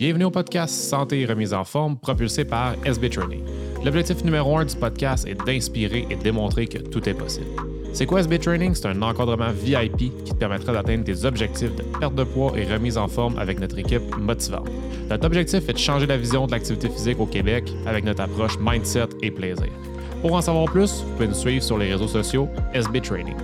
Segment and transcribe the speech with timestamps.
[0.00, 3.42] Bienvenue au podcast Santé et remise en forme propulsé par SB Training.
[3.84, 7.50] L'objectif numéro un du podcast est d'inspirer et démontrer que tout est possible.
[7.92, 8.74] C'est quoi SB Training?
[8.74, 12.64] C'est un encadrement VIP qui te permettra d'atteindre tes objectifs de perte de poids et
[12.64, 14.70] remise en forme avec notre équipe motivante.
[15.10, 18.58] Notre objectif est de changer la vision de l'activité physique au Québec avec notre approche
[18.58, 19.68] mindset et plaisir.
[20.22, 23.36] Pour en savoir plus, vous pouvez nous suivre sur les réseaux sociaux SB Training.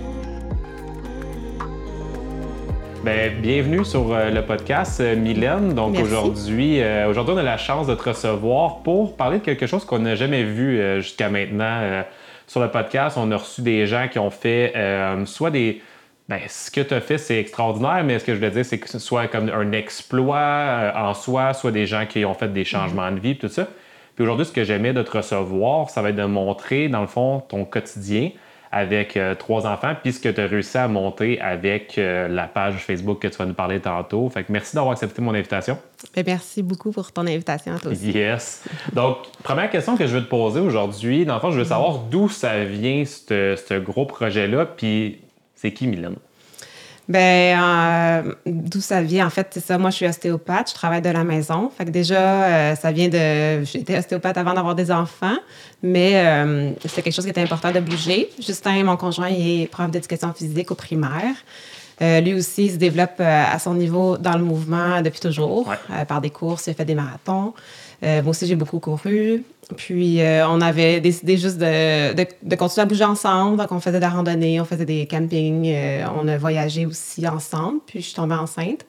[3.07, 5.73] Ben, bienvenue sur euh, le podcast, euh, Mylène.
[5.73, 9.65] Donc aujourd'hui, euh, aujourd'hui, on a la chance de te recevoir pour parler de quelque
[9.65, 12.03] chose qu'on n'a jamais vu jusqu'à maintenant
[12.47, 13.15] sur le podcast.
[13.17, 14.73] On a reçu des gens qui ont fait
[15.23, 15.81] soit des.
[16.27, 18.77] Ben, ce que tu as fait, c'est extraordinaire, mais ce que je voulais dire, c'est
[18.77, 22.65] que ce soit comme un exploit en soi, soit des gens qui ont fait des
[22.65, 23.69] changements de vie, tout ça.
[24.15, 27.07] Puis aujourd'hui, ce que j'aimais de te recevoir, ça va être de montrer, dans le
[27.07, 28.31] fond, ton quotidien
[28.71, 32.47] avec euh, trois enfants, puis ce que tu as réussi à monter avec euh, la
[32.47, 34.29] page Facebook que tu vas nous parler tantôt.
[34.29, 35.77] Fait que merci d'avoir accepté mon invitation.
[36.15, 38.11] Ben, merci beaucoup pour ton invitation à toi aussi.
[38.11, 38.63] Yes.
[38.93, 41.99] Donc, première question que je veux te poser aujourd'hui, dans le fond, je veux savoir
[41.99, 45.19] d'où ça vient, ce ce gros projet-là, puis
[45.55, 46.15] c'est qui, Mylène?
[47.09, 49.77] Ben, euh, d'où ça vient, en fait, c'est ça.
[49.77, 51.71] Moi, je suis ostéopathe, je travaille de la maison.
[51.75, 53.63] Fait que déjà, euh, ça vient de.
[53.63, 55.37] J'étais ostéopathe avant d'avoir des enfants,
[55.81, 58.29] mais euh, c'était quelque chose qui était important de bouger.
[58.45, 61.35] Justin, mon conjoint, il est prof d'éducation physique au primaire.
[62.01, 65.67] Euh, lui aussi, il se développe euh, à son niveau dans le mouvement depuis toujours,
[65.67, 65.75] Ouais.
[65.91, 67.53] euh, par des courses, il a fait des marathons.
[68.03, 69.43] Moi aussi, j'ai beaucoup couru.
[69.75, 73.57] Puis, on avait décidé juste de, de, de continuer à bouger ensemble.
[73.57, 75.75] Donc, on faisait de la randonnée, on faisait des campings,
[76.15, 77.79] on a voyagé aussi ensemble.
[77.87, 78.85] Puis, je suis tombée enceinte.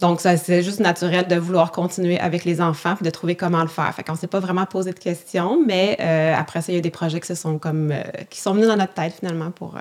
[0.00, 3.68] Donc, c'est juste naturel de vouloir continuer avec les enfants puis de trouver comment le
[3.68, 3.94] faire.
[3.94, 6.80] Fait qu'on s'est pas vraiment posé de questions, mais euh, après ça, il y a
[6.80, 9.76] des projets qui se sont comme euh, qui sont venus dans notre tête finalement pour,
[9.76, 9.80] euh,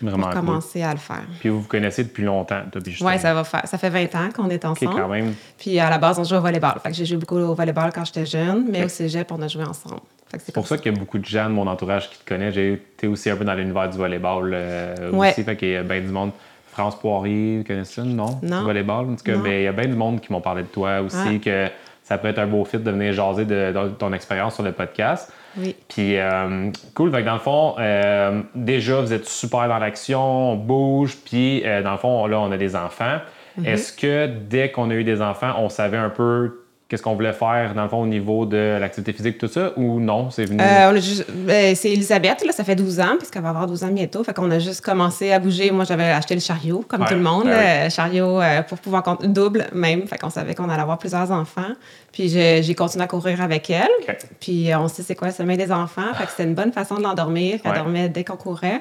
[0.00, 0.32] pour cool.
[0.32, 1.22] commencer à le faire.
[1.40, 2.80] Puis vous vous connaissez depuis longtemps, toi.
[3.00, 3.62] Ouais, ça va faire.
[3.66, 4.94] Ça fait 20 ans qu'on est ensemble.
[4.94, 5.34] quand même.
[5.58, 6.78] Puis à la base, on joue au volleyball.
[6.82, 8.86] Fait que j'ai joué beaucoup au volleyball quand j'étais jeune, mais Ok.
[8.86, 10.00] au cégep, on a joué ensemble.
[10.38, 12.54] C'est pour ça qu'il y a beaucoup de gens de mon entourage qui te connaissent.
[12.54, 15.30] J'ai été aussi un peu dans l'univers du volleyball euh, Ouais.
[15.30, 15.42] aussi.
[15.42, 16.32] Fait qu'il y a bien du monde.
[16.70, 18.38] France Poirier, connais-tu non?
[18.42, 18.58] Non.
[18.60, 19.06] Du volleyball.
[19.06, 19.44] En tout cas, Non.
[19.46, 21.38] il y a bien du monde qui m'ont parlé de toi aussi, Ouais.
[21.38, 21.66] que
[22.04, 24.72] ça peut être un beau fit de venir jaser de, de ton expérience sur le
[24.72, 25.32] podcast.
[25.56, 25.74] Oui.
[25.88, 27.10] Puis, euh, cool.
[27.10, 31.16] Fait que dans le fond, euh, déjà, vous êtes super dans l'action, on bouge.
[31.24, 33.18] Puis, euh, dans le fond, là, on a des enfants.
[33.56, 33.66] Mhm.
[33.66, 37.34] Est-ce que dès qu'on a eu des enfants, on savait un peu qu'est-ce qu'on voulait
[37.34, 40.30] faire, dans le fond, au niveau de l'activité physique, tout ça, ou non?
[40.30, 40.58] C'est venu?
[40.62, 43.66] Euh, on a juste- ben, c'est Elisabeth, là, ça fait 12 ans, puisqu'elle va avoir
[43.66, 44.24] 12 ans bientôt.
[44.24, 45.70] Fait qu'on a juste commencé à bouger.
[45.70, 47.44] Moi, j'avais acheté le chariot, comme Ouais, tout le monde.
[47.44, 50.06] ben euh, chariot euh, pour pouvoir compter double même.
[50.06, 51.72] Fait qu'on savait qu'on allait avoir plusieurs enfants.
[52.12, 54.16] Puis j'ai continué à courir avec elle.
[54.40, 56.14] Puis on sait c'est quoi le sommeil des enfants.
[56.14, 57.58] Fait que c'était une bonne façon de l'endormir.
[57.64, 57.76] Elle Ouais.
[57.76, 58.80] dormait dès qu'on courait.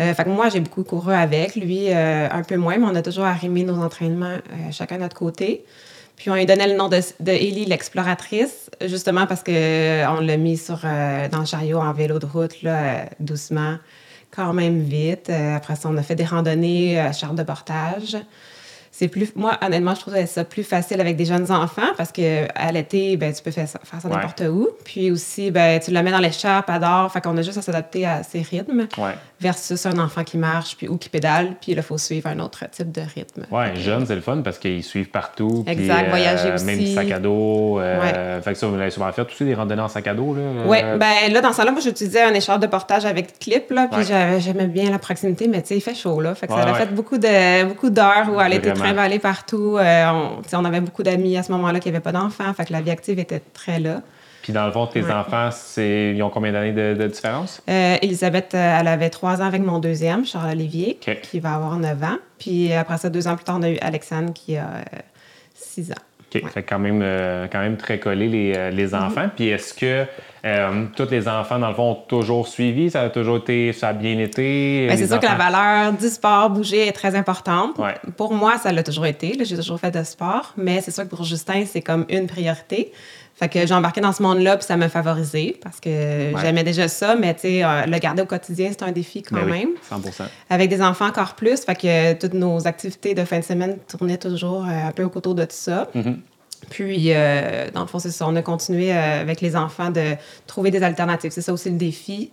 [0.00, 1.54] Euh, fait que moi, j'ai beaucoup couru avec.
[1.56, 5.02] Lui, euh, un peu moins, mais on a toujours arrimé nos entraînements euh, chacun de
[5.02, 5.64] notre côté.
[6.16, 10.36] Puis on lui donnait le nom de, de Ellie l'exploratrice, justement parce que euh, l'a
[10.36, 13.76] mis sur, euh, dans le chariot en vélo de route, là, euh, doucement,
[14.30, 15.30] quand même vite.
[15.30, 18.16] Après ça, on a fait des randonnées à charte de portage.
[18.90, 22.46] C'est plus, moi, honnêtement, je trouvais ça plus facile avec des jeunes enfants parce que
[22.54, 24.14] à l'été, ben, tu peux faire ça, faire ça Ouais.
[24.14, 24.70] n'importe où.
[24.86, 27.12] Puis aussi, ben, tu la mets dans l'écharpe, dort.
[27.12, 29.12] Fait qu'on a juste à s'adapter à ses rythmes Ouais.
[29.38, 31.56] Versus un enfant qui marche puis, ou qui pédale.
[31.60, 33.44] Puis là, il faut suivre un autre type de rythme.
[33.50, 35.62] Ouais, jeune, c'est le fun parce qu'ils suivent partout.
[35.66, 36.64] puis, Exact, voyager aussi.
[36.64, 37.78] Même sac à dos.
[37.78, 40.34] euh, Fait que ça, vous l'avez souvent fait aussi, des randonnées en sac à dos.
[40.66, 43.70] Oui, euh, ben là, dans ce temps-là, moi, j'utilisais un écharpe de portage avec clip,
[43.70, 44.38] là, puis Ouais.
[44.40, 46.34] j'aimais bien la proximité, mais tu sais, il fait chaud, là.
[46.34, 46.78] Fait que Ouais, ça a ouais.
[46.78, 49.76] fait beaucoup de beaucoup d'heures où elle était trimballée partout.
[49.78, 52.72] Euh, on, on avait beaucoup d'amis à ce moment-là qui n'avaient pas d'enfants, fait que
[52.72, 54.00] la vie active était très là.
[54.46, 55.10] Puis dans le fond, tes Ouais.
[55.10, 56.12] enfants, c'est...
[56.14, 57.60] ils ont combien d'années de, de différence?
[57.68, 62.00] Euh, Elisabeth, euh, elle avait trois ans avec mon deuxième, Charles-Olivier, qui va avoir neuf
[62.04, 62.18] ans.
[62.38, 64.82] Puis après ça, deux ans plus tard, on a eu Alexandre qui a euh,
[65.52, 65.94] six ans.
[66.32, 66.48] OK.
[66.48, 68.94] Fait quand même, euh, quand même très collé les, les Mhm.
[69.02, 69.28] enfants.
[69.34, 70.04] Puis est-ce que
[70.44, 72.88] euh, tous les enfants, dans le fond, ont toujours suivi?
[72.88, 73.72] Ça a toujours été...
[73.72, 74.86] Ça a bien été?
[74.88, 77.76] Ben, c'est sûr que la valeur du sport, bouger, est très importante.
[77.78, 77.94] Ouais.
[78.16, 79.36] Pour moi, ça l'a toujours été.
[79.44, 82.92] J'ai toujours fait de sport, mais c'est sûr que pour Justin, c'est comme une priorité.
[83.36, 86.88] Fait que j'ai embarqué dans ce monde-là, puis ça m'a favorisé parce que j'aimais déjà
[86.88, 89.58] ça, mais tu sais, euh, le garder au quotidien, c'est un défi quand Ben oui,
[89.58, 89.68] même.
[90.10, 93.76] 100 Avec des enfants encore plus, fait que toutes nos activités de fin de semaine
[93.88, 95.88] tournaient toujours euh, un peu autour de tout ça.
[95.94, 96.22] Mhm.
[96.70, 98.26] Puis, euh, dans le fond, c'est ça.
[98.28, 100.14] On a continué euh, avec les enfants de
[100.46, 101.30] trouver des alternatives.
[101.30, 102.30] C'est ça aussi le défi.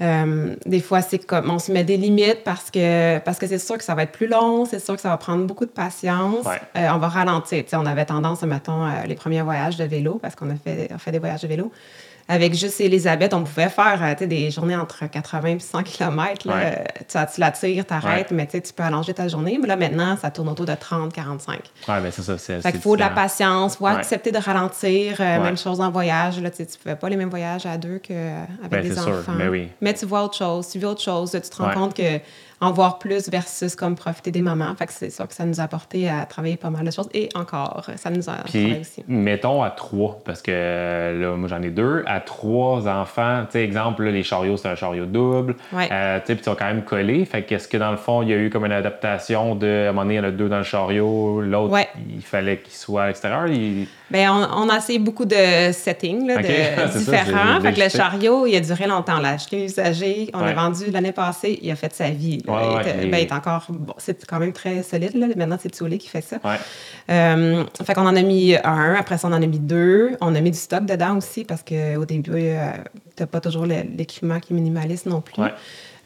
[0.00, 3.58] Euh, des fois, c'est comme on se met des limites parce que parce que c'est
[3.58, 5.70] sûr que ça va être plus long, c'est sûr que ça va prendre beaucoup de
[5.70, 6.44] patience.
[6.44, 6.60] Ouais.
[6.76, 7.64] Euh, on va ralentir.
[7.74, 10.98] On avait tendance, mettons, euh, les premiers voyages de vélo, parce qu'on a fait, on
[10.98, 11.70] fait des voyages de vélo.
[12.28, 16.48] Avec juste Elisabeth, on pouvait faire euh, des journées entre 80 et 100 km.
[16.48, 16.54] Là.
[16.54, 16.84] Ouais.
[17.08, 19.58] Tu, tu la tires, t'arrêtes, mais tu peux allonger ta journée.
[19.60, 21.56] Mais là, maintenant, ça tourne autour de 30, 45.
[21.88, 22.38] Ouais, ben c'est ça.
[22.38, 23.92] C'est, Fait qu'il faut de la patience, faut Ouais.
[23.92, 25.16] accepter de ralentir.
[25.20, 25.38] euh, Ouais.
[25.40, 26.40] Même chose en voyage.
[26.40, 29.08] Là, tu tu fais pas les mêmes voyages à deux qu'avec Ben, des sûr.
[29.08, 29.32] enfants.
[29.36, 29.68] Ben oui.
[29.82, 31.30] Mais tu vois autre chose, tu vis autre chose.
[31.32, 31.74] Tu te rends Ouais.
[31.74, 32.20] compte que
[32.64, 34.74] en voir plus versus comme profiter des moments.
[34.74, 37.08] Fait que c'est sûr que ça nous a apporté à travailler pas mal de choses.
[37.12, 39.04] Et encore, ça nous a Puis, aussi.
[39.06, 40.50] mettons à trois, parce que
[41.20, 44.68] là, moi j'en ai deux, à trois enfants, tu sais, exemple, là, les chariots, c'est
[44.68, 45.56] un chariot double.
[45.72, 45.88] Ouais.
[45.92, 47.24] Euh, tu sais, puis ils sont quand même collés.
[47.24, 49.90] Fait qu'est-ce que dans le fond, il y a eu comme une adaptation de, à
[49.90, 51.88] un moment donné, il y en a deux dans le chariot, l'autre, Ouais.
[52.14, 53.46] il fallait qu'il soit à l'extérieur?
[53.48, 56.46] il- Ben, on, on a essayé beaucoup de settings là, de,
[56.92, 57.60] ça, différents.
[57.60, 59.16] fait que le chariot, il a duré longtemps.
[59.16, 60.30] On l'a acheté usagé.
[60.32, 60.46] On Ouais.
[60.46, 61.58] l'a vendu l'année passée.
[61.60, 62.40] Il a fait sa vie.
[62.46, 62.52] là.
[62.52, 63.66] Ouais, il, ouais, ben, il est encore...
[63.70, 65.16] Bon, c'est quand même très solide.
[65.16, 65.26] Là.
[65.36, 66.36] Maintenant, c'est Tsoulé qui fait ça.
[67.10, 70.12] Euh, fait qu'on en a mis un, après ça, on en a mis deux.
[70.20, 72.70] On a mis du stock dedans aussi parce qu'au début, euh,
[73.16, 75.42] t'as pas toujours l'équipement qui est minimaliste non plus.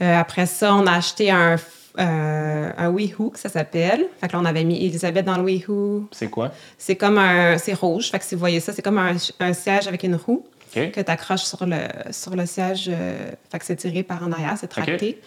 [0.01, 1.57] Euh, après ça, on a acheté un,
[1.99, 4.07] euh, un WeHo, que ça s'appelle.
[4.21, 6.09] Fait que là, on avait mis Elisabeth dans le WeHo.
[6.13, 6.53] C'est quoi?
[6.77, 7.59] C'est comme un...
[7.59, 8.11] C'est rouge.
[8.11, 11.01] Fait que si vous voyez ça, c'est comme un, un siège avec une roue que
[11.01, 11.79] tu accroches sur le,
[12.11, 12.89] sur le siège.
[12.89, 15.21] euh, fait que c'est tiré par en arrière, c'est tracté.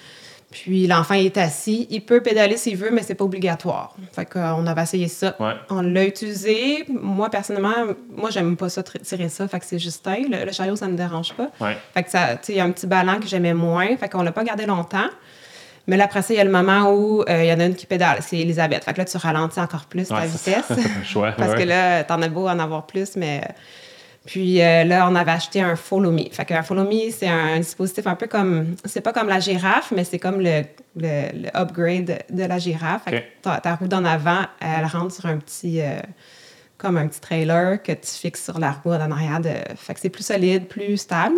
[0.51, 1.87] Puis l'enfant est assis.
[1.89, 3.95] Il peut pédaler s'il veut, mais c'est pas obligatoire.
[4.11, 5.33] Fait qu'on avait essayé ça.
[5.39, 5.53] Ouais.
[5.69, 6.85] On l'a utilisé.
[6.89, 7.73] Moi, personnellement,
[8.15, 9.47] moi, j'aime pas ça, tirer ça.
[9.47, 10.23] Fait que c'est Justin.
[10.29, 11.49] Le, le chariot, ça me dérange pas.
[11.61, 11.77] Ouais.
[11.93, 13.95] Fait que ça, tu il y a un petit ballon que j'aimais moins.
[13.95, 15.09] Fait qu'on l'a pas gardé longtemps.
[15.87, 17.65] Mais là, après ça, il y a le moment où euh, il y en a
[17.65, 18.19] une qui pédale.
[18.21, 18.83] C'est Elisabeth.
[18.83, 20.65] Fait que là, tu ralentis encore plus ta Ouais, vitesse.
[21.13, 21.57] Parce ouais.
[21.57, 23.41] que là, t'en as beau en avoir plus, mais.
[24.25, 26.29] Puis euh, là, on avait acheté un Follow Me.
[26.31, 28.75] Fait qu'un Follow Me, c'est un dispositif un peu comme.
[28.85, 30.61] C'est pas comme la girafe, mais c'est comme le,
[30.95, 33.03] le, le upgrade de la girafe.
[33.05, 35.81] Fait que ta, ta roue d'en avant, elle rentre sur un petit.
[35.81, 35.99] euh,
[36.77, 39.39] comme un petit trailer que tu fixes sur la roue en arrière.
[39.39, 39.49] De...
[39.75, 41.35] Fait que c'est plus solide, plus stable.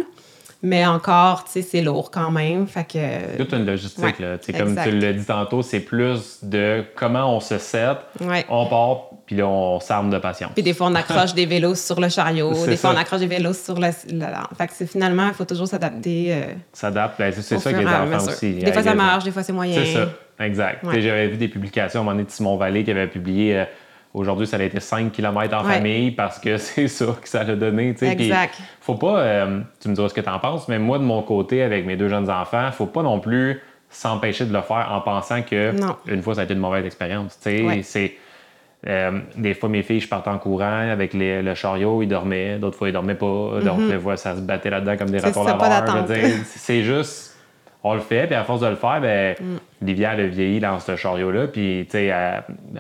[0.65, 2.67] Mais encore, tu sais, c'est lourd quand même.
[2.67, 3.35] Fait que.
[3.37, 4.37] Toute une logistique, Ouais, là.
[4.57, 8.45] Comme tu l'as dit tantôt, c'est plus de comment on se set, Ouais.
[8.49, 10.51] on part, puis là, on s'arme de patience.
[10.53, 12.53] Puis des fois, on accroche des vélos sur le chariot.
[12.65, 13.87] Des fois, on accroche des vélos sur le.
[14.09, 14.25] le-
[14.57, 16.33] Fait que c'est finalement, il faut toujours s'adapter.
[16.33, 17.15] euh, S'adapte.
[17.19, 18.53] Ben, c'est ça et à enfants aussi.
[18.53, 19.81] Des fois, ça marche, des fois, c'est moyen.
[19.83, 20.07] C'est ça,
[20.39, 20.83] exact.
[20.85, 21.01] Ouais.
[21.01, 23.65] J'avais vu des publications à un moment donné de Simon Vallée qui avait publié euh,
[24.13, 25.73] aujourd'hui, ça a été 5 km en Ouais.
[25.75, 27.93] famille parce que c'est ça que ça l'a donné.
[27.93, 28.55] Puis, Exact.
[28.81, 31.21] faut pas, euh, tu me diras ce que tu en penses, mais moi, de mon
[31.23, 35.01] côté, avec mes deux jeunes enfants, faut pas non plus s'empêcher de le faire en
[35.01, 35.95] pensant que Non.
[36.07, 37.37] une fois, ça a été une mauvaise expérience.
[37.41, 37.81] Tu sais, Ouais.
[37.83, 38.13] c'est.
[38.87, 42.57] euh, des fois, mes filles, je partais en courant avec les- le chariot, ils dormaient.
[42.57, 43.59] D'autres fois, ils dormaient pas.
[43.63, 46.05] Donc, des fois, ça se battait là-dedans comme des ratons laveurs.
[46.43, 47.37] C'est juste,
[47.83, 49.57] on le fait, puis à force de le faire, ben, Mm.
[49.83, 52.13] Livia, elle a vieilli dans ce chariot-là, puis, tu sais,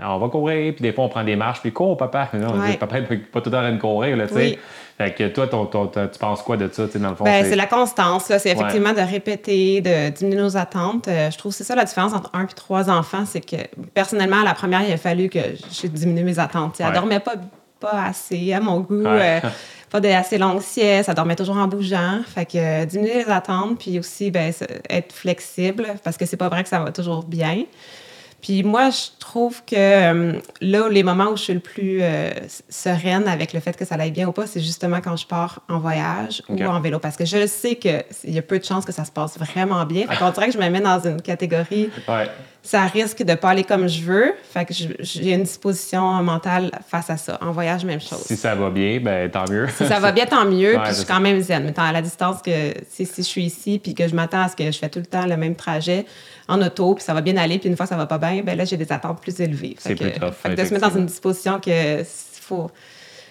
[0.03, 2.29] on va courir, puis des fois, on prend des marches, puis cours, papa.
[2.33, 2.77] Non, Ouais.
[2.77, 4.39] papa n'est pas tout le temps en train de courir, là, tu sais.
[4.39, 4.59] Oui.
[4.95, 7.15] Fait que toi, ton- ton- ton- tu penses quoi de ça, tu sais, dans le
[7.15, 7.23] fond?
[7.23, 8.37] Ben, c'est la constance, là.
[8.37, 8.55] C'est Ouais.
[8.55, 11.07] effectivement de répéter, de diminuer nos attentes.
[11.07, 13.25] Euh, je trouve que c'est ça la différence entre un et trois enfants.
[13.25, 13.55] C'est que,
[13.95, 15.39] personnellement, à la première, il a fallu que
[15.71, 16.75] je diminue mes attentes.
[16.79, 16.93] Elle Ouais.
[16.93, 17.33] dormait pas,
[17.79, 19.03] pas assez à mon goût.
[19.05, 19.39] Euh,
[19.93, 21.07] pas de assez longues siestes.
[21.07, 22.21] Elle dormait toujours en bougeant.
[22.25, 24.51] Fait que euh, diminuer les attentes, puis aussi ben,
[24.89, 27.65] être flexible, parce que c'est pas vrai que ça va toujours bien.
[28.43, 32.29] Puis moi, je trouve que euh, là, les moments où je suis le plus euh,
[32.67, 35.61] sereine avec le fait que ça aille bien ou pas, c'est justement quand je pars
[35.69, 36.99] en voyage ou en vélo.
[36.99, 39.85] Parce que je sais qu'il y a peu de chances que ça se passe vraiment
[39.85, 40.07] bien.
[40.07, 42.27] Fait qu'on dirait que je me mets dans une catégorie, Ouais.
[42.61, 44.33] ça risque de pas aller comme je veux.
[44.51, 47.37] Fait que j'ai une disposition mentale face à ça.
[47.41, 48.23] En voyage, même chose.
[48.25, 49.67] Si ça va bien, ben tant mieux.
[49.69, 50.73] Si ça va bien, tant mieux.
[50.75, 51.63] Ouais, puis je suis quand même zen.
[51.63, 54.41] Mais tant à la distance que si, si je suis ici, puis que je m'attends
[54.41, 56.05] à ce que je fais tout le temps le même trajet
[56.47, 58.57] en auto, puis ça va bien aller, puis une fois ça va pas bien, ben
[58.57, 59.75] là, j'ai des attentes plus élevées.
[59.79, 62.03] Fait C'est que, plus tough, fait que de se mettre dans une disposition que
[62.41, 62.69] faut.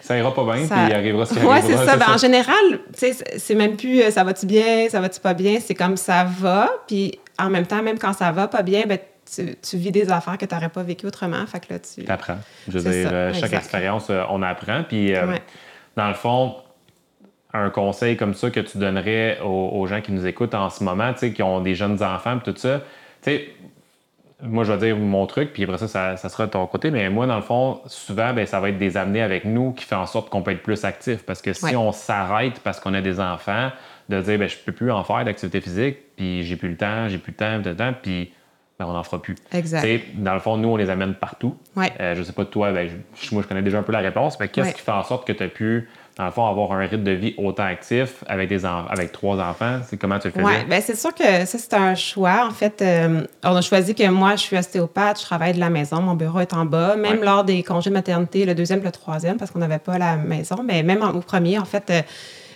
[0.01, 1.97] Ça ira pas bien, ça- puis il arrivera ce qui Ouais, c'est ça.
[1.97, 5.59] Ben, en général, c'est- même plus euh, ça va-tu bien, ça va-tu pas bien.
[5.61, 6.69] C'est comme ça va.
[6.89, 8.99] Puis en même temps, même quand ça va pas bien, ben,
[9.33, 11.47] tu, tu vis des affaires que tu n'aurais pas vécues autrement.
[11.47, 12.05] Fait que là, tu.
[12.05, 12.39] T'apprends.
[12.67, 13.59] Je veux dire, ça, euh, chaque exact.
[13.59, 14.83] expérience, euh, on apprend.
[14.89, 15.43] Puis, euh, Ouais.
[15.97, 16.57] dans le fond,
[17.55, 20.83] un conseil comme ça que tu donnerais aux, aux gens qui nous écoutent en ce
[20.83, 22.81] moment, qui ont des jeunes enfants, tout ça,
[23.31, 23.49] sais,
[24.43, 26.91] moi, je vais dire mon truc, puis après ça, ça, ça sera de ton côté.
[26.91, 29.85] Mais moi, dans le fond, souvent, ben, ça va être des amenés avec nous qui
[29.85, 31.23] fait en sorte qu'on peut être plus actif.
[31.25, 31.77] Parce que si Ouais.
[31.77, 33.71] on s'arrête parce qu'on a des enfants,
[34.09, 37.09] de dire, ben, je peux plus en faire d'activité physique, puis j'ai plus le temps,
[37.09, 38.33] j'ai plus le temps, plus le temps, puis
[38.81, 39.37] ben, on n'en fera plus.
[39.53, 39.83] Exact.
[39.83, 41.57] Tu dans le fond, nous, on les amène partout.
[41.77, 41.93] Ouais.
[42.01, 44.01] Euh, je sais pas de toi, ben, je- moi, je connais déjà un peu la
[44.01, 44.73] réponse, mais qu'est-ce Ouais.
[44.75, 45.89] qui fait en sorte que tu as pu,
[46.19, 49.79] dans le fond, avoir un rythme de vie autant actif avec, des avec trois enfants?
[49.89, 50.45] C'est comment tu le faisais?
[50.45, 52.47] Oui, ben c'est sûr que ça, c'est un choix.
[52.47, 55.71] En fait, euh, on a choisi que moi, je suis ostéopathe, je travaille de la
[55.71, 56.97] maison, mon bureau est en bas.
[56.97, 57.25] Même Ouais.
[57.25, 60.57] lors des congés de maternité, le deuxième, le troisième, parce qu'on n'avait pas la maison,
[60.65, 62.03] mais même en- au premier, en fait, euh,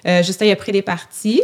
[0.06, 1.42] Euh, Justin, il a pris des parties.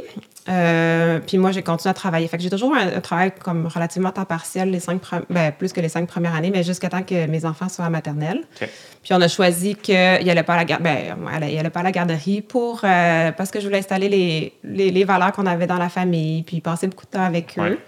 [0.49, 2.27] Euh, puis moi, j'ai continué à travailler.
[2.27, 5.53] Fait que j'ai toujours un, un travail comme relativement temps partiel, les cinq pre- ben,
[5.53, 8.43] plus que les cinq premières années, mais jusqu'à temps que mes enfants soient à maternelle.
[8.59, 11.17] Puis on a choisi qu'il n'allait pas à la ben,
[11.49, 15.05] il pas à la garderie pour euh, parce que je voulais installer les, les, les
[15.05, 17.79] valeurs qu'on avait dans la famille, puis passer beaucoup de temps avec eux.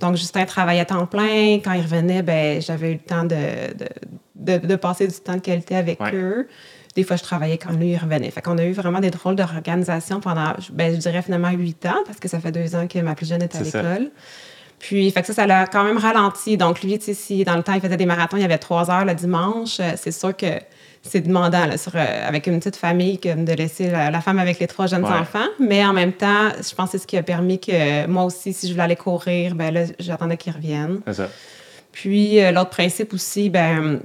[0.00, 1.60] Donc Justin travaillait à temps plein.
[1.62, 5.34] Quand il revenait, ben j'avais eu le temps de, de, de, de passer du temps
[5.34, 6.10] de qualité avec Ouais.
[6.14, 6.48] eux.
[7.00, 8.30] Des fois, je travaillais quand lui il revenait.
[8.30, 11.96] Fait qu'on a eu vraiment des drôles d'organisation pendant, ben, je dirais finalement huit ans,
[12.04, 14.10] parce que ça fait deux ans que ma plus jeune est à l'école.
[14.78, 16.58] Puis, fait que ça, ça l'a quand même ralenti.
[16.58, 18.58] Donc, lui, tu sais, si dans le temps, il faisait des marathons, il y avait
[18.58, 20.46] trois heures le dimanche, euh, c'est sûr que
[21.02, 24.58] c'est demandant, là, sur, euh, avec une petite famille, de laisser la, la femme avec
[24.58, 25.10] les trois jeunes Ouais.
[25.10, 25.48] enfants.
[25.58, 28.52] Mais en même temps, je pense que c'est ce qui a permis que moi aussi,
[28.52, 31.00] si je voulais aller courir, ben là, j'attendais qu'il revienne.
[31.06, 31.28] C'est ça.
[31.92, 34.00] Puis, euh, l'autre principe aussi, ben,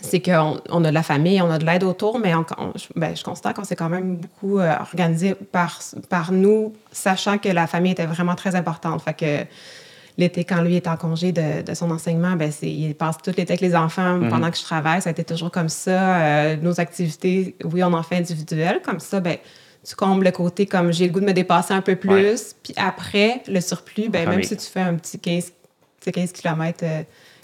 [0.00, 2.72] c'est qu'on on a de la famille, on a de l'aide autour, mais on, on-
[2.76, 7.38] je- ben, je constate qu'on s'est quand même beaucoup euh, organisé par, par nous, sachant
[7.38, 9.02] que la famille était vraiment très importante.
[9.02, 9.46] Fait que
[10.18, 13.30] l'été, quand lui est en congé de, de son enseignement, ben, c'est, il passe tout
[13.36, 15.02] l'été avec les enfants pendant que je travaille.
[15.02, 16.16] Ça a été toujours comme ça.
[16.22, 18.80] Euh, nos activités, oui, on en fait individuelles.
[18.84, 19.36] Comme ça, ben,
[19.86, 22.10] tu combles le côté comme j'ai le goût de me dépasser un peu plus.
[22.10, 22.34] Ouais.
[22.62, 25.52] Puis après, le surplus, ben, même si tu fais un petit 15,
[26.00, 26.84] c'est 15 km,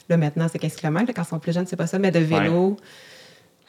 [0.09, 2.19] là maintenant c'est 15 km, quand ils sont plus jeunes, c'est pas ça, mais de
[2.21, 2.77] vélo,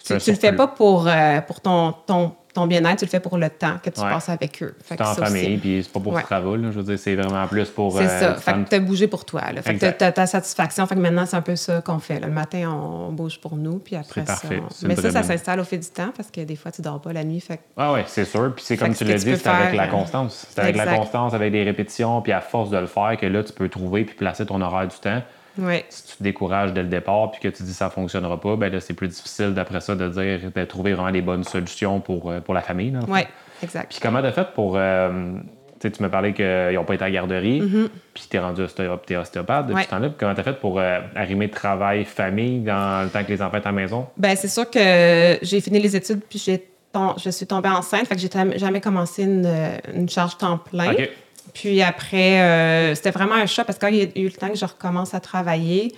[0.06, 3.20] tu, tu le fais pas pour, euh, pour ton, ton, ton bien-être, tu le fais
[3.20, 4.10] pour le temps que tu Ouais.
[4.10, 4.74] passes avec eux.
[4.82, 6.22] Fait C'est que en ça famille, puis c'est pas pour Ouais.
[6.22, 6.72] ce travail, là.
[6.72, 7.98] Je veux dire, c'est vraiment plus pour.
[7.98, 8.36] C'est euh, ça.
[8.36, 9.42] Fait que t'as bougé pour toi.
[9.52, 9.62] Là.
[9.62, 9.98] Fait que Exact.
[10.00, 10.88] t'as ta satisfaction.
[10.88, 12.20] Fait que maintenant, c'est un peu ça qu'on fait.
[12.22, 12.28] là.
[12.28, 14.48] Le matin, on bouge pour nous, puis après C'est ça.
[14.52, 17.00] on- Mais ça, ça s'installe au fil du temps parce que des fois, tu dors
[17.02, 17.42] pas la nuit.
[17.42, 18.54] Fait que- Ah ouais, c'est sûr.
[18.56, 20.48] Puis c'est comme tu l'as dit, c'est avec la euh, constance.
[20.50, 23.44] C'est avec la constance, avec des répétitions, puis à force de le faire que là,
[23.44, 25.22] tu peux trouver puis placer ton horaire du temps.
[25.60, 25.86] Ouais.
[25.90, 28.72] Si tu te décourages dès le départ puis que tu dis ça fonctionnera pas, ben
[28.72, 32.32] là, c'est plus difficile d'après ça de dire de trouver vraiment les bonnes solutions pour,
[32.32, 32.94] euh, pour la famille.
[33.08, 33.28] Ouais,
[33.64, 33.92] exact.
[33.92, 34.74] Puis comment t'as fait pour.
[34.78, 35.34] euh,
[35.82, 37.62] tu sais, tu m'as parlé qu'ils n'ont pas été à la garderie,
[38.14, 39.78] puis t'es rendu ostéo- t'es ostéopathe depuis.
[39.78, 39.84] Ouais.
[39.86, 40.10] ce temps-là.
[40.10, 43.68] Puis comment t'as fait pour euh, arrimer travail-famille dans le temps que les enfants étaient
[43.68, 44.08] à la maison?
[44.18, 46.66] Ben, c'est sûr que j'ai fini les études, puis j'ai
[47.24, 48.08] je suis tombée enceinte.
[48.08, 49.48] Fait que j'ai jamais commencé une,
[49.94, 50.92] une charge temps plein.
[51.60, 54.32] Puis après, euh, c'était vraiment un choc parce que quand il y a eu le
[54.32, 55.94] temps que je recommence à travailler,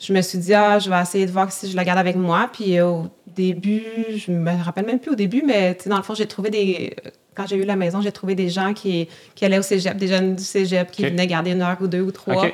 [0.00, 2.16] je me suis dit, ah, je vais essayer de voir si je la garde avec
[2.16, 2.50] moi.
[2.52, 3.84] Puis euh, au début,
[4.16, 6.96] je me rappelle même plus au début, mais dans le fond, j'ai trouvé des.
[7.36, 10.08] Quand j'ai eu la maison, j'ai trouvé des gens qui, qui allaient au cégep, des
[10.08, 12.46] jeunes du cégep qui venaient garder une heure ou deux ou trois.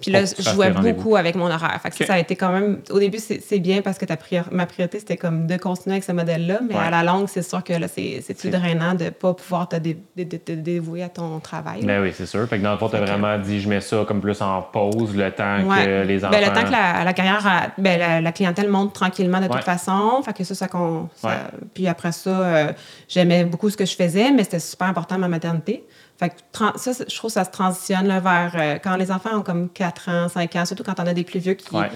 [0.00, 1.78] Puis là, tu je jouais beaucoup avec mon horaire.
[1.82, 2.80] Fait que ça, a été quand même.
[2.90, 6.04] Au début, c'est bien parce que ta prior- ma priorité, c'était comme de continuer avec
[6.04, 6.60] ce modèle-là.
[6.68, 6.80] Mais Ouais.
[6.80, 9.96] à la longue, c'est sûr que c'est plus drainant de ne pas pouvoir te, dé-
[10.16, 11.84] dé- dé- te dévouer à ton travail.
[11.84, 12.46] Ben oui, c'est sûr.
[12.48, 14.62] Fait que dans le fond, Fait que- vraiment dit, je mets ça comme plus en
[14.62, 15.84] pause le temps Ouais.
[15.84, 16.32] que les enfants.
[16.32, 19.44] Ben, le temps que la, la carrière, a- ben, la, la clientèle monte tranquillement de
[19.44, 19.50] Ouais.
[19.50, 20.20] toute façon.
[20.24, 20.68] Fait que ça, ça.
[21.72, 22.72] Puis après ça, euh,
[23.08, 25.84] j'aimais beaucoup ce que je faisais, mais c'était super important ma maternité.
[26.18, 26.34] Fait que
[26.78, 29.68] ça, je trouve que ça se transitionne là, vers euh, quand les enfants ont comme
[29.68, 31.90] 4 ans, 5 ans, surtout quand on a des plus vieux qui, Ouais.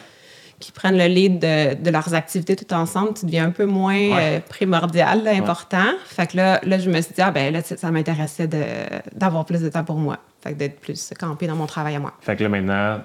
[0.58, 3.96] qui prennent le lead de, de leurs activités tout ensemble, tu deviens un peu moins
[3.96, 5.87] euh, primordial, là, important.
[6.06, 8.48] Fait que là, là, je me suis dit, ah ben là, ça m'intéressait
[9.14, 10.18] d'avoir plus de temps pour moi.
[10.42, 12.12] Fait que d'être plus campé dans mon travail à moi.
[12.20, 13.00] Fait que là, maintenant,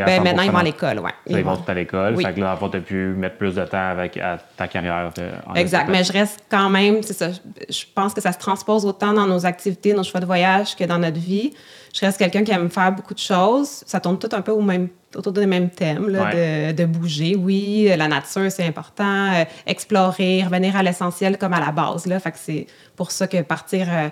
[0.00, 1.10] Ben, 100% maintenant, ils vont à l'école, ouais.
[1.26, 2.14] Ils, vont tout à l'école.
[2.16, 2.24] Oui.
[2.24, 5.10] Fait que là, fond, t'as pu mettre plus de temps avec à ta carrière.
[5.46, 8.84] en Exact, mais je reste quand même, c'est ça, je- pense que ça se transpose
[8.86, 11.52] autant dans nos activités, nos choix de voyage que dans notre vie.
[11.94, 13.68] Je reste quelqu'un qui aime faire beaucoup de choses.
[13.86, 17.36] Ça tourne tout un peu au même, autour des mêmes thèmes, là, de, de bouger.
[17.36, 19.32] Oui, la nature, c'est important.
[19.32, 22.06] euh, explorer, revenir à l'essentiel comme à la base.
[22.06, 22.18] Là.
[22.18, 23.86] Fait que c'est pour ça que partir...
[23.88, 24.08] euh,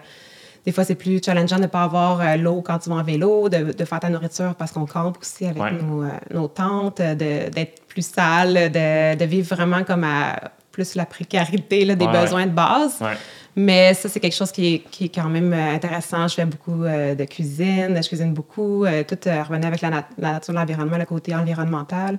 [0.65, 3.03] des fois, c'est plus challengeant de ne pas avoir euh, l'eau quand tu vas en
[3.03, 5.73] vélo, de, de faire ta nourriture parce qu'on campe aussi avec Ouais.
[5.73, 10.95] nos, euh, nos tentes, euh, d'être plus sale, de, de vivre vraiment comme à plus
[10.95, 12.23] la précarité là, des Ouais, ouais.
[12.23, 12.97] besoins de base.
[13.01, 13.17] Ouais.
[13.55, 16.27] Mais ça, c'est quelque chose qui est, qui est quand même intéressant.
[16.29, 18.85] Je fais beaucoup euh, de cuisine, je cuisine beaucoup.
[18.87, 22.19] euh, tout euh, revenait avec la, nat- la nature, l'environnement, le côté environnemental.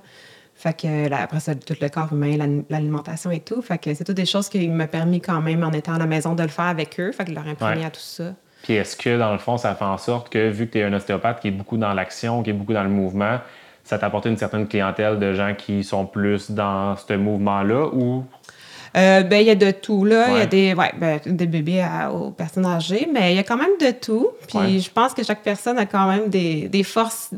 [0.56, 2.36] Fait que là, après ça, tout le corps humain,
[2.70, 3.60] l'alimentation et tout.
[3.60, 6.06] Fait que c'est toutes des choses qui m'ont permis quand même, en étant à la
[6.06, 7.12] maison, de le faire avec eux.
[7.12, 7.86] Fait que de leur imprégner Ouais.
[7.86, 8.32] à tout ça.
[8.62, 10.84] Puis est-ce que, dans le fond, ça fait en sorte que, vu que tu es
[10.84, 13.38] un ostéopathe qui est beaucoup dans l'action, qui est beaucoup dans le mouvement,
[13.82, 18.24] ça t'a apporté une certaine clientèle de gens qui sont plus dans ce mouvement-là ou?
[18.96, 20.26] Euh, ben, il y a de tout, là.
[20.30, 23.40] Il y a des, ouais, ben, des bébés à- aux personnes âgées, mais il y
[23.40, 24.28] a quand même de tout.
[24.48, 24.78] Puis Ouais.
[24.78, 27.30] je pense que chaque personne a quand même des, des forces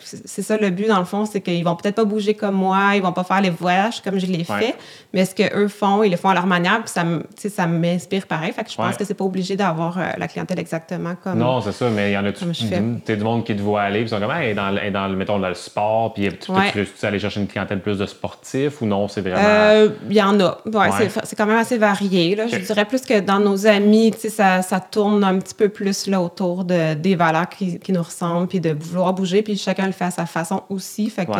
[0.00, 2.54] c'est c'est ça le but, dans le fond, c'est qu'ils vont peut-être pas bouger comme
[2.56, 4.60] moi, ils vont pas faire les voyages comme je les Ouais.
[4.60, 4.74] fais,
[5.12, 7.04] mais ce qu'eux font, ils le font à leur manière, puis ça,
[7.40, 8.52] tu ça m'inspire pareil.
[8.52, 8.96] Fait que je pense Ouais.
[8.96, 11.38] que c'est pas obligé d'avoir euh, la clientèle exactement comme.
[11.38, 13.16] Non, c'est ça, mais il y en a Comme je fais.
[13.16, 15.48] du, monde qui te voit aller, puis ils sont comme, hey, dans, dans, mettons, dans
[15.48, 19.08] le sport, puis tu peux tu aller chercher une clientèle plus de sportifs ou non,
[19.08, 19.38] c'est vraiment.
[19.40, 20.58] Euh, Il y en a.
[21.24, 22.34] C'est- quand même assez varié.
[22.36, 22.46] Là.
[22.46, 25.68] Je dirais plus que dans nos amis, tu sais, ça, ça tourne un petit peu
[25.68, 29.56] plus là, autour de, des valeurs qui, qui nous ressemblent, puis de vouloir bouger, puis
[29.74, 31.10] chacun le fait à sa façon aussi.
[31.10, 31.32] Fait que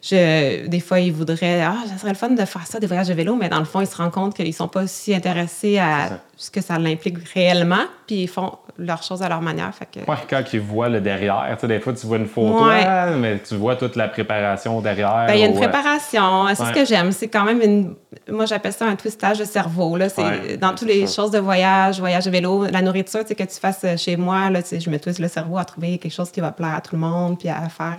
[0.00, 3.08] je, des fois, ils voudraient, ah, ça serait le fun de faire ça, des voyages
[3.08, 5.78] de vélo, mais dans le fond, ils se rendent compte qu'ils sont pas aussi intéressés
[5.78, 9.74] à ce que ça l'implique réellement, puis ils font leurs choses à leur manière.
[9.74, 12.26] Fait que, Ouais, quand ils voient le derrière, tu sais, des fois, tu vois une
[12.26, 12.84] photo, Ouais.
[12.86, 15.24] ah, mais tu vois toute la préparation derrière.
[15.26, 16.46] Ben, il y a une euh, préparation.
[16.54, 16.68] C'est Ouais.
[16.68, 17.10] ce que j'aime.
[17.12, 17.94] C'est quand même une.
[18.30, 19.96] Moi, j'appelle ça un twistage de cerveau.
[19.96, 20.08] Là.
[20.08, 21.22] C'est dans toutes c'est les ça.
[21.22, 24.16] choses de voyage, voyage de vélo, la nourriture, tu sais, que tu fasses euh, chez
[24.16, 26.52] moi, là, tu sais, je me twiste le cerveau à trouver quelque chose qui va
[26.52, 27.98] plaire à tout le monde, puis à faire.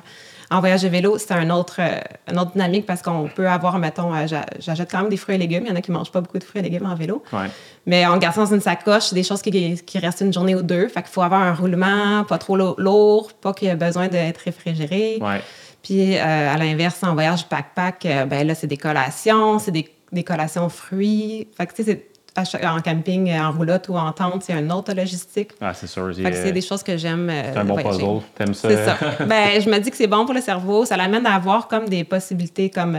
[0.52, 2.00] En voyage de vélo, c'est un autre, euh,
[2.32, 5.36] une autre dynamique parce qu'on peut avoir, mettons, euh, j'a- j'achète quand même des fruits
[5.36, 5.64] et légumes.
[5.66, 7.22] Il y en a qui mangent pas beaucoup de fruits et légumes en vélo.
[7.32, 7.46] Ouais.
[7.86, 10.88] Mais en gardant dans une sacoche, des choses qui, qui restent une journée ou deux.
[10.88, 14.08] Fait qu'il faut avoir un roulement, pas trop lo- lourd, pas qu'il y ait besoin
[14.08, 15.20] d'être réfrigéré.
[15.22, 15.42] Ouais.
[15.84, 19.88] Puis euh, à l'inverse, en voyage backpack, euh, ben là, c'est des collations, c'est des,
[20.12, 21.48] des collations fruits.
[21.56, 24.44] Fait que tu sais, c'est à chaque- en camping, euh, en roulotte ou en tente,
[24.44, 25.52] c'est une autre logistique.
[25.62, 26.14] Ah, c'est sûr.
[26.16, 27.30] Fait que c'est des choses que j'aime.
[27.30, 27.98] euh, C'est un bon voyager.
[28.00, 28.22] puzzle.
[28.36, 28.70] T'aimes ça?
[28.70, 28.98] C'est ça.
[29.26, 30.86] ben, je me dis que c'est bon pour le cerveau.
[30.86, 32.98] Ça l'amène à avoir comme des possibilités, comme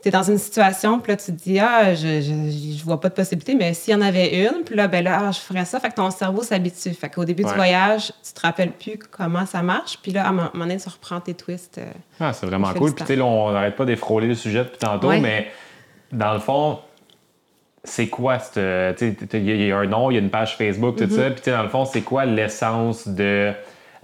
[0.00, 3.00] tu es dans une situation, puis là, tu te dis, ah, je, je, je vois
[3.00, 5.40] pas de possibilité, mais s'il y en avait une, puis là, ben là, ah, je
[5.40, 5.80] ferais ça.
[5.80, 6.94] Fait que ton cerveau s'habitue.
[6.94, 7.50] Fait qu'au début Ouais.
[7.50, 10.76] du voyage, tu te rappelles plus comment ça marche, puis là, à un moment donné,
[10.76, 11.78] tu reprends tes twists.
[11.78, 11.90] euh,
[12.20, 12.94] Ah, c'est vraiment cool.
[12.94, 15.18] Puis, tu sais, on n'arrête pas d'effrôler le sujet depuis tantôt, Ouais.
[15.18, 15.48] mais
[16.12, 16.78] dans le fond,
[17.84, 18.96] c'est quoi cette.
[18.96, 21.10] Tu sais, il y a un nom, il y a une page Facebook, tout Mm-hmm.
[21.16, 21.30] ça.
[21.30, 23.52] Puis, tu sais, dans le fond, c'est quoi l'essence de.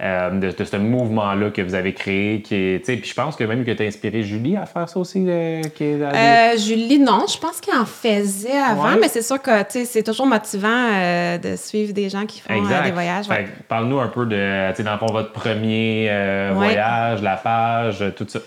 [0.01, 3.63] Euh, de, de ce mouvement-là que vous avez créé, qui puis je pense que même
[3.65, 7.25] que tu as inspiré Julie à faire ça aussi, euh, qui est Euh, Julie, non,
[7.31, 8.97] je pense qu'elle en faisait avant, Ouais.
[9.01, 13.27] mais c'est sûr que c'est toujours motivant de suivre des gens qui font des voyages.
[13.29, 13.47] ouais.
[13.67, 16.51] Parle-nous un peu de, dans le fond, votre premier Ouais.
[16.53, 18.39] voyage, la page, tout ça.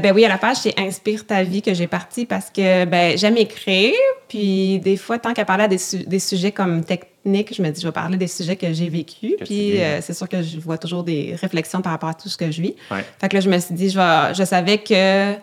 [0.00, 3.16] Ben oui, à la page, c'est Inspire ta vie que j'ai parti parce que ben,
[3.16, 3.94] j'aime écrire.
[4.28, 6.84] Puis des fois, tant qu'à parler à des, su- des sujets comme
[7.24, 8.88] techniques, je me dis, je vais parler des sujets que j'ai.
[8.88, 12.14] Que tu Puis euh, c'est sûr que je vois toujours des réflexions par rapport à
[12.14, 12.74] tout ce que je vis.
[12.90, 13.04] Ouais.
[13.20, 15.34] Fait que là, je me suis dit, je, vais- je savais que,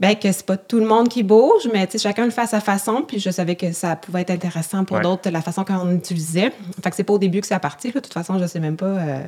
[0.00, 2.60] ben, que c'est pas tout le monde qui bouge, mais chacun le fait à sa
[2.60, 3.02] façon.
[3.06, 5.02] Puis je savais que ça pouvait être intéressant pour Ouais.
[5.02, 6.50] d'autres, la façon qu'on utilisait.
[6.82, 7.88] Fait que c'est pas au début que ça a parti.
[7.88, 7.94] là.
[7.94, 8.86] De toute façon, je sais même pas.
[8.86, 9.20] euh,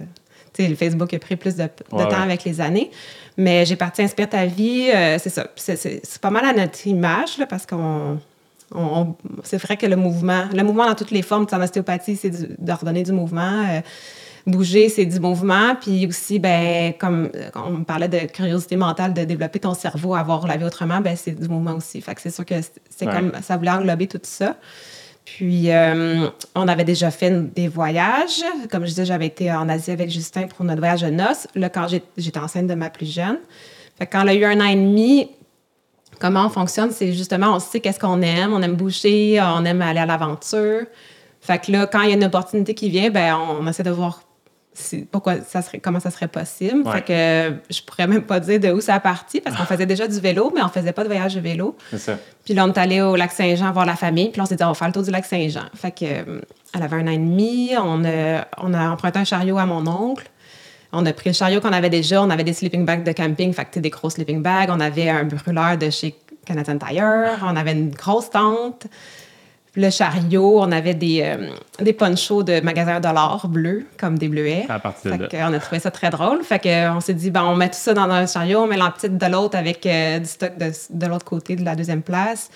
[0.59, 2.23] le Facebook a pris plus de, de Ouais, temps ouais.
[2.23, 2.91] avec les années.
[3.37, 4.89] Mais j'ai parti Inspire ta vie.
[4.95, 5.47] euh, c'est ça.
[5.57, 8.19] C'est pas mal à notre image, là, parce qu'on.
[9.45, 12.31] C'est vrai que le mouvement, le mouvement dans toutes les formes, en ostéopathie, c'est
[12.73, 13.65] redonner du mouvement.
[13.69, 13.81] euh,
[14.47, 15.75] bouger, c'est du mouvement.
[15.81, 20.23] Puis aussi, ben, comme on me parlait de curiosité mentale, de développer ton cerveau, à
[20.23, 22.01] voir la vie autrement, ben, c'est du mouvement aussi.
[22.01, 22.55] Fait que c'est sûr que
[22.89, 23.13] c'est- Ouais.
[23.13, 24.57] comme ça voulait englober tout ça.
[25.25, 28.45] Puis, euh, on avait déjà fait des voyages.
[28.71, 31.49] Comme je disais, j'avais été en Asie avec Justin pour notre voyage de noces.
[31.57, 33.39] Là, quand j'étais enceinte de ma plus jeune.
[33.99, 35.29] Fait que quand elle a eu un an et demi,
[36.21, 38.53] comment on fonctionne, c'est justement, on sait qu'est-ce qu'on aime.
[38.53, 40.83] On aime bouger, on aime aller à l'aventure.
[41.41, 43.91] Fait que là, quand il y a une opportunité qui vient, ben on, essaie de
[43.91, 44.21] voir
[44.73, 46.83] si- pourquoi ça serait, comment ça serait possible.
[46.87, 46.93] Ouais.
[46.93, 49.87] Fait que je pourrais même pas dire de où ça a parti parce qu'on faisait
[49.87, 51.77] déjà du vélo, mais on faisait pas de voyage de vélo.
[51.91, 52.19] C'est ça.
[52.45, 54.31] Puis là, on est allé au lac Saint-Jean voir la famille.
[54.31, 55.65] Puis là, on s'est dit, on va faire le tour du lac Saint-Jean.
[55.75, 57.71] Fait que, elle avait un an et demi.
[57.79, 60.27] On a, on a emprunté un chariot à mon oncle.
[60.99, 62.23] On a pris le chariot qu'on avait déjà.
[62.23, 64.71] On avait des sleeping bags de camping, fait que des gros sleeping bags.
[64.71, 66.15] On avait un brûleur de chez
[66.47, 67.39] Canadian Tire.
[67.43, 68.87] On avait une grosse tente.
[69.75, 74.65] Le chariot, on avait des, euh, des ponchos de magasins dollars bleus, comme des bleuets.
[74.71, 75.29] À partir de là.
[75.29, 76.43] qu'on a trouvé ça très drôle.
[76.43, 78.91] Fait qu'on s'est dit, ben, on met tout ça dans un chariot, on met la
[78.91, 82.49] petite de l'autre avec euh, du stock de, de l'autre côté de la deuxième place.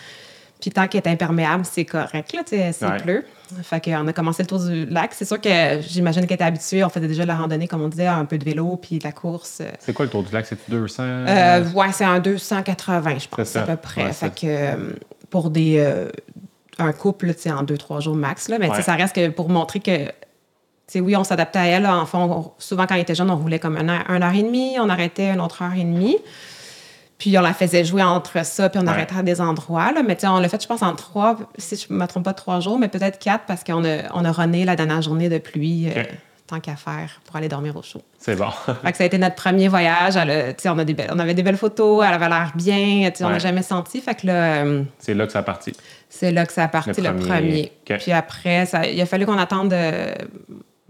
[0.60, 2.98] Puis tant qu'il est imperméable, c'est correct, là, tu sais, s'il Ouais.
[2.98, 3.24] pleut.
[3.62, 5.12] Fait qu'on a commencé le tour du lac.
[5.12, 6.84] C'est sûr que j'imagine qu'elle était habituée.
[6.84, 9.04] On faisait déjà de la randonnée, comme on disait, un peu de vélo, puis de
[9.04, 9.62] la course.
[9.80, 10.46] C'est quoi le tour du lac?
[10.46, 11.02] C'est 200?
[11.02, 14.04] Euh, ouais, c'est un 280, je C'est pense, à peu près.
[14.04, 14.92] Ouais, fait c'est- que euh,
[15.30, 16.08] pour des euh,
[16.78, 18.82] un couple, tu sais, en deux, trois jours max, là, mais Ouais.
[18.82, 20.12] ça reste que pour montrer que,
[21.00, 21.86] oui, on s'adaptait à elle.
[21.86, 24.34] En fond, on- souvent, quand elle était jeune, on roulait comme un heure, une heure
[24.34, 26.16] et demie, on arrêtait une autre heure et demie.
[27.20, 28.88] Puis on la faisait jouer entre ça, puis on Ouais.
[28.88, 29.92] arrêtait à des endroits.
[29.92, 30.02] Là.
[30.02, 32.24] Mais tu sais, on l'a fait, je pense, en trois, si je ne me trompe
[32.24, 35.28] pas, trois jours, mais peut-être quatre, parce qu'on a, on a runné la dernière journée
[35.28, 36.02] de pluie, euh,
[36.46, 38.02] tant qu'à faire, pour aller dormir au chaud.
[38.18, 38.48] C'est bon.
[38.82, 40.16] Fait que ça a été notre premier voyage.
[40.16, 43.28] Elle on, a des belles- on avait des belles photos, elle avait l'air bien, on
[43.30, 44.00] n'a jamais senti.
[44.00, 45.72] Fait que là, euh, c'est là que ça a parti.
[46.08, 47.70] c'est là que ça a parti Le le premier.
[47.84, 50.12] Puis après, ça, il a fallu qu'on attende euh,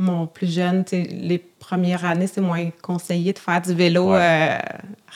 [0.00, 4.18] mon plus jeune, les premières années, c'est moins conseillé de faire du vélo Ouais.
[4.20, 4.58] euh,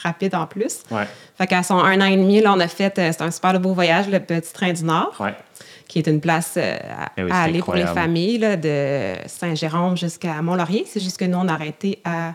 [0.03, 0.83] rapide en plus.
[0.91, 1.07] Ouais.
[1.37, 3.59] Fait qu'à son un an et demi, là, on a fait, euh, c'est un super
[3.59, 5.33] beau voyage, le Petit Train du Nord, Ouais.
[5.87, 8.55] qui est une place euh, à, Eh oui, à c'est aller pour les familles, là,
[8.55, 10.85] de Saint-Jérôme jusqu'à Mont-Laurier.
[10.87, 12.33] C'est juste que nous, on a arrêté à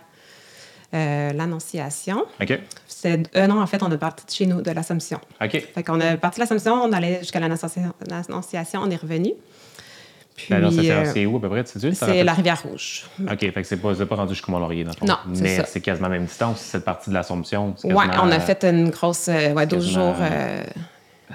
[0.93, 2.25] l'Annonciation.
[2.41, 2.59] OK.
[2.89, 5.21] C'est, non, en fait, on est parti de chez nous, de l'Assomption.
[5.43, 5.51] OK.
[5.75, 9.33] Fait qu'on est parti de l'Assomption, on allait jusqu'à l'Annonciation, on est revenu.
[10.47, 13.05] Puis, Ben ça, c'est- euh, où à peu près, c'est la Rivière-Rouge.
[13.31, 15.07] OK, fait que c'est pas, pas rendu jusqu'au Mont-Laurier, dans le fond.
[15.07, 17.75] Non, Mais c'est quasiment la même distance, cette partie de l'Assomption.
[17.85, 20.17] Ouais, quasiment, on a fait une grosse, euh, ouais, 12 quasiment- jours.
[20.23, 20.63] euh,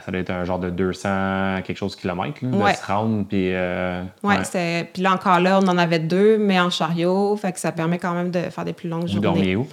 [0.05, 2.73] Ça doit être un genre de 200 quelque chose kilomètres, là, Ouais.
[2.73, 3.53] de se rendre, puis...
[3.53, 7.37] euh, ouais, c'est- Puis là encore là, on en avait deux, mais en chariot.
[7.37, 9.21] Fait que ça permet quand même de faire des plus longues Vous journées.
[9.21, 9.67] dormiez où?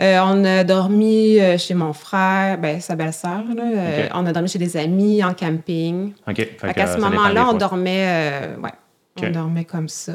[0.00, 3.42] Euh, on a dormi euh, chez mon frère, ben, sa belle-sœur.
[3.54, 3.62] là.
[3.64, 4.10] Euh, Ok.
[4.14, 6.12] On a dormi chez des amis, en camping.
[6.28, 6.36] OK.
[6.36, 7.58] Fait, Fait que, qu'à ça ce dépend moment-là, on fois.
[7.58, 8.70] dormait, euh, ouais,
[9.18, 9.24] Ok.
[9.28, 10.12] on dormait comme ça.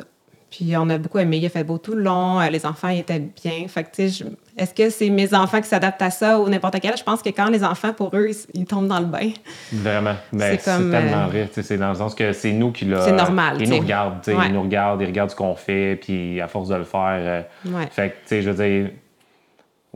[0.50, 1.38] Puis on a beaucoup aimé.
[1.38, 2.40] Il a fait beau tout le long.
[2.40, 3.68] euh, Les enfants ils étaient bien.
[3.68, 6.48] Fait que, tu sais, je- est-ce que c'est mes enfants qui s'adaptent à ça ou
[6.48, 6.96] n'importe quel?
[6.98, 9.30] Je pense que quand les enfants, pour eux, ils, ils tombent dans le bain.
[9.74, 10.14] Vraiment.
[10.34, 11.48] Ben, C'est c'est comme, tellement euh, vrai.
[11.50, 13.02] tu sais, C'est dans le sens que c'est nous qui l'a.
[13.02, 13.82] C'est normal, Ils tu nous sais.
[13.82, 14.22] regardent.
[14.24, 14.46] tu sais, Ouais.
[14.48, 17.02] Ils nous regardent, ils regardent ce qu'on fait, puis à force de le faire.
[17.20, 17.88] euh, Ouais.
[17.92, 18.90] Fait que, tu sais, je veux dire.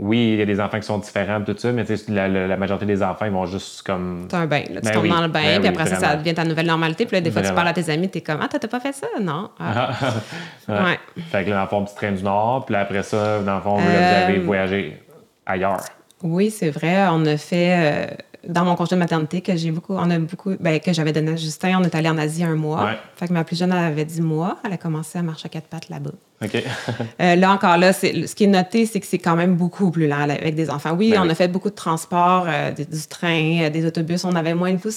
[0.03, 2.27] Oui, il y a des enfants qui sont différents, tout ça, mais tu sais, la,
[2.27, 4.25] la- la majorité des enfants, ils vont juste comme.
[4.31, 4.63] C'est un bain.
[4.71, 4.81] Là.
[4.81, 6.43] Tu Ben tombes oui, dans le bain, ben puis oui, après ça, ça devient ta
[6.43, 7.05] nouvelle normalité.
[7.05, 8.79] Puis là, des fois, tu parles à tes amis, t'es comme Ah, t'as t'as pas
[8.79, 9.05] fait ça?
[9.21, 9.51] Non.
[9.59, 9.91] Ah.
[10.67, 10.75] Ouais.
[10.75, 10.99] Ouais.
[11.31, 13.55] Fait que là, dans le fond, petit train du Nord, puis là, après ça, dans
[13.55, 15.03] le fond, là, Euh, vous avez voyagé
[15.45, 15.81] ailleurs.
[16.23, 17.05] Oui, c'est vrai.
[17.11, 18.05] On a fait euh,
[18.47, 21.31] dans mon congé de maternité que j'ai beaucoup, on a beaucoup, ben, que j'avais donné
[21.31, 21.79] à Justin.
[21.79, 22.85] On est allé en Asie un mois.
[22.85, 22.97] Ouais.
[23.15, 24.57] Fait que ma plus jeune elle avait 10 mois.
[24.65, 26.11] Elle a commencé à marcher à quatre pattes là-bas.
[26.43, 26.63] OK.
[27.21, 30.07] Euh, là encore là, ce qui est noté, c'est que c'est quand même beaucoup plus
[30.07, 30.95] lent là, avec des enfants.
[30.97, 31.29] Oui, Ben on oui.
[31.31, 34.23] a fait beaucoup de transports, euh, du, train, euh, des autobus.
[34.25, 34.89] On avait moins de vous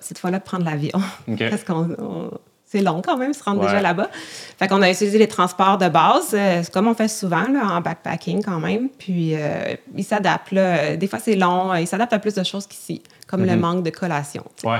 [0.00, 1.42] cette fois-là de prendre l'avion OK.
[1.50, 2.30] parce qu'on on-
[2.72, 3.66] c'est long quand même se rendre Ouais.
[3.66, 4.08] déjà là-bas.
[4.58, 7.66] Fait qu'on a utilisé les transports de base, euh, c'est comme on fait souvent là,
[7.76, 8.88] en backpacking quand même.
[8.98, 10.54] Puis euh, ils s'adaptent.
[10.54, 13.82] Des fois c'est long, euh, ils s'adaptent à plus de choses qu'ici, comme le manque
[13.84, 14.44] de collation.
[14.64, 14.78] Ouais.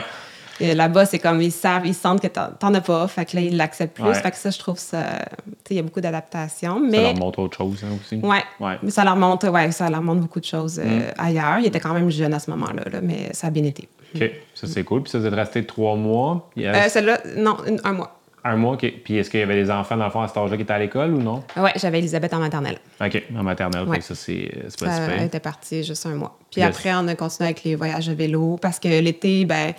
[0.60, 3.08] Là-bas, c'est comme ils savent, ils sentent que t'en as pas.
[3.08, 4.04] Fait que là, ils l'acceptent plus.
[4.04, 4.14] Ouais.
[4.14, 5.02] Fait que ça, je trouve ça.
[5.02, 6.74] Tu sais, il y a beaucoup d'adaptation.
[6.74, 8.16] Ça Mais leur montre autre chose hein, aussi.
[8.22, 8.42] Ouais.
[8.60, 8.78] Ouais.
[8.82, 11.02] Mais ça leur montre, ouais, ça leur montre beaucoup de choses euh, Mm.
[11.18, 11.58] ailleurs.
[11.58, 13.88] Il était quand même jeune à ce moment-là, là, mais ça a bien été.
[14.14, 14.30] OK.
[14.54, 15.02] Ça, c'est cool.
[15.02, 16.50] Puis ça, vous êtes resté trois mois.
[16.58, 18.18] Euh, Euh, Celle-là, non, un mois.
[18.44, 18.92] Un mois, OK.
[19.04, 20.72] Puis est-ce qu'il y avait des enfants, dans le fond, à cet âge-là qui étaient
[20.72, 21.44] à l'école ou non?
[21.56, 22.78] Ouais, j'avais Elisabeth en maternelle.
[23.00, 23.22] OK.
[23.36, 23.86] En maternelle.
[23.88, 24.00] Ouais.
[24.00, 25.18] ça, c'est c'est pas Ça, super.
[25.18, 26.36] elle était partie juste un mois.
[26.50, 26.70] Puis Yes.
[26.70, 29.72] après, on a continué avec les voyages à vélo parce que l'été, ben,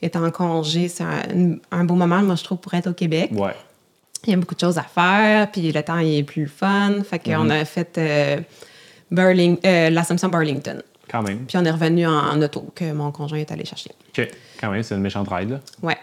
[0.00, 3.30] étant en congé, c'est un, un beau moment, moi, je trouve, pour être au Québec.
[3.34, 3.52] Ouais.
[4.26, 7.02] Il y a beaucoup de choses à faire, puis le temps, il est plus fun.
[7.04, 7.60] Fait qu'on Mm-hmm.
[7.60, 8.36] a fait euh,
[9.10, 10.82] Burling, euh, l'Assomption Burlington.
[11.10, 11.40] Quand même.
[11.46, 13.90] Puis on est revenu en, en auto, que mon conjoint est allé chercher.
[14.16, 14.28] OK.
[14.60, 15.60] Quand même, c'est une méchante ride, là.
[15.82, 15.96] Ouais.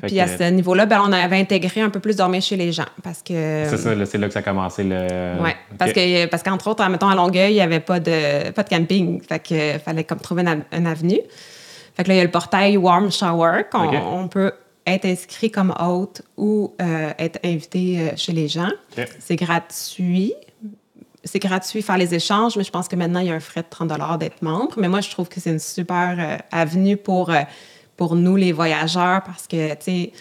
[0.00, 2.56] Fait Puis que- à ce niveau-là, ben, on avait intégré un peu plus dormir chez
[2.56, 3.64] les gens parce que.
[3.68, 5.42] C'est ça, c'est là que ça a commencé le.
[5.42, 8.62] Ouais, parce que parce qu'entre autres, mettons à Longueuil, il n'y avait pas de pas
[8.62, 11.20] de camping, fait que fallait comme trouver une, av- une avenue.
[11.96, 14.52] Fait que là il y a le portail Warm Shower qu'on on peut
[14.86, 18.68] être inscrit comme hôte ou euh, être invité euh, chez les gens.
[19.18, 20.34] C'est gratuit.
[21.26, 23.62] C'est gratuit faire les échanges, mais je pense que maintenant il y a un frais
[23.62, 24.74] de 30 d'être membre.
[24.78, 27.42] Mais moi je trouve que c'est une super euh, avenue pour euh,
[27.96, 30.12] pour nous les voyageurs parce que tu sais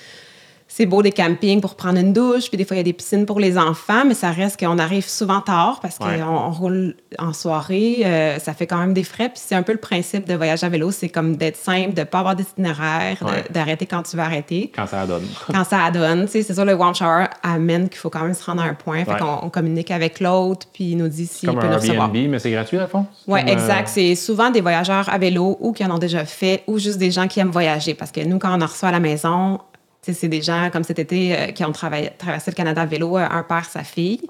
[0.78, 2.92] c'est beau des campings pour prendre une douche, puis des fois il y a des
[2.92, 6.22] piscines pour les enfants, mais ça reste qu'on arrive souvent tard parce qu'on Ouais.
[6.22, 9.30] on roule en soirée, euh, ça fait quand même des frais.
[9.30, 12.04] Puis c'est un peu le principe de voyage à vélo, c'est comme d'être simple, de
[12.04, 13.46] pas avoir d'itinéraire, Ouais.
[13.52, 14.70] d'arrêter quand tu veux arrêter.
[14.76, 15.24] Quand ça donne.
[15.48, 18.62] Quand ça donne, c'est ça, le warm shower amène qu'il faut quand même se rendre
[18.62, 19.06] à un point.
[19.06, 19.20] Fait Ouais.
[19.20, 22.08] qu'on on communique avec l'autre, puis il nous dit s'il peut un nous recevoir.
[22.14, 23.06] Airbnb, mais c'est gratuit, à fond?
[23.28, 23.88] Oui, comme, euh, exact.
[23.88, 27.12] C'est souvent des voyageurs à vélo ou qui en ont déjà fait ou juste des
[27.12, 27.94] gens qui aiment voyager.
[27.94, 29.60] Parce que nous, quand on en reçoit à la maison,
[30.14, 33.26] c'est des gens comme cet été euh, qui ont traversé le Canada à vélo, euh,
[33.30, 34.22] un père, sa fille.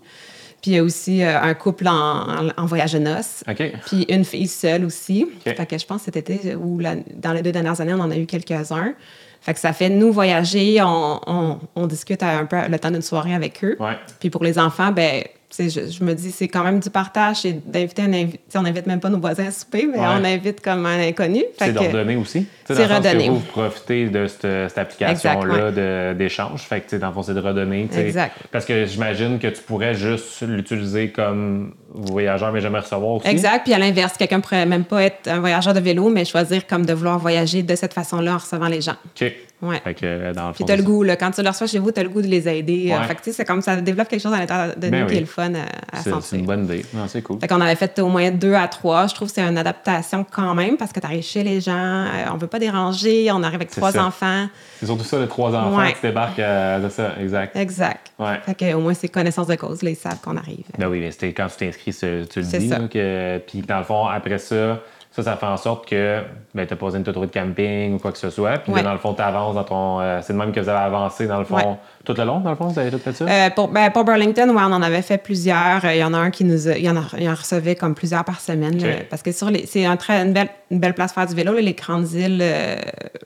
[0.62, 3.44] Puis il y a aussi euh, un couple en, en- en voyage de noces.
[3.86, 5.24] Puis une fille seule aussi.
[5.46, 5.56] OK.
[5.56, 8.18] Fait que je pense cet été ou dans les deux dernières années, on en a
[8.18, 8.94] eu quelques-uns.
[9.42, 13.04] Fait que ça fait nous voyager, on, on- on discute un peu le temps d'une
[13.04, 13.76] soirée avec eux.
[13.80, 13.94] Ouais.
[14.20, 15.24] Puis pour les enfants, ben,
[15.58, 18.40] je, je me dis, c'est quand même du partage, c'est d'inviter un invité.
[18.56, 20.06] On n'invite même pas nos voisins à souper, mais Ouais.
[20.20, 21.44] on invite comme un inconnu.
[21.58, 22.46] C'est que- d'ordonner aussi.
[22.66, 23.30] C'est sens que redonner.
[23.30, 26.62] Vous, vous profitez de cette, cette application-là de- d'échange.
[26.64, 27.88] Fait que, dans le fond, c'est de redonner.
[27.98, 28.34] Exact.
[28.52, 33.28] Parce que j'imagine que tu pourrais juste l'utiliser comme voyageur, mais jamais recevoir aussi.
[33.28, 33.64] Exact.
[33.64, 36.86] Puis à l'inverse, quelqu'un pourrait même pas être un voyageur de vélo, mais choisir comme
[36.86, 38.96] de vouloir voyager de cette façon-là en recevant les gens.
[39.22, 39.32] OK.
[39.62, 39.80] Ouais.
[39.84, 40.66] Fait que, euh, dans le Puis fond.
[40.66, 42.48] t'as le goût, là, quand tu le reçois chez vous, t'as le goût de les
[42.48, 42.92] aider.
[42.92, 43.08] Euh, Ouais.
[43.08, 45.12] Fait que c'est comme ça développe quelque chose à l'intérieur de Ben nous oui.
[45.14, 45.60] qui est le fun à,
[45.92, 46.04] à ça.
[46.04, 46.40] C'est- sentir.
[46.40, 46.86] une bonne idée.
[46.94, 47.40] Non, c'est cool.
[47.40, 49.08] Fait qu'on avait fait au moins deux à trois.
[49.08, 51.74] Je trouve que c'est une adaptation quand même parce que tu arrives chez les gens,
[51.74, 54.06] euh, on veut pas déranger, on arrive avec trois ça.
[54.06, 54.48] enfants.
[54.80, 55.94] C'est surtout ça, les trois enfants Ouais.
[55.94, 56.40] qui débarquent.
[56.40, 57.56] euh, ça, exact.
[57.56, 58.12] Exact.
[58.20, 58.40] Ouais.
[58.46, 59.82] Fait que, au moins, c'est connaissance de cause.
[59.82, 60.66] Là, ils savent qu'on arrive.
[60.78, 62.68] Ben oui, mais c'était quand tu t'inscris, tu tu le dis.
[62.68, 64.80] là, que, puis dans le fond, après ça,
[65.16, 66.20] ça, ça fait en sorte que
[66.54, 68.58] ben, tu n'as pas besoin de trouver de camping ou quoi que ce soit.
[68.58, 68.84] Puis Ouais.
[68.84, 70.02] dans le fond, tu avances dans ton.
[70.02, 71.76] euh, c'est de même que vous avez avancé, dans le fond, Ouais.
[72.04, 73.26] tout le long, dans le fond, vous avez tout fait ça?
[73.26, 75.86] Euh, pour, ben, pour Burlington, ouais, on en avait fait plusieurs.
[75.86, 77.34] Euh, Il y en a un qui nous a, il y en, a, il en
[77.36, 78.78] recevait comme plusieurs par semaine.
[78.82, 81.30] là, parce que sur les, c'est un très, une, belle, une belle place pour faire
[81.30, 82.76] du vélo, là, les grandes îles euh,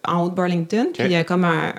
[0.07, 0.87] en haut de Burlington.
[0.93, 1.73] Puis il y a comme un.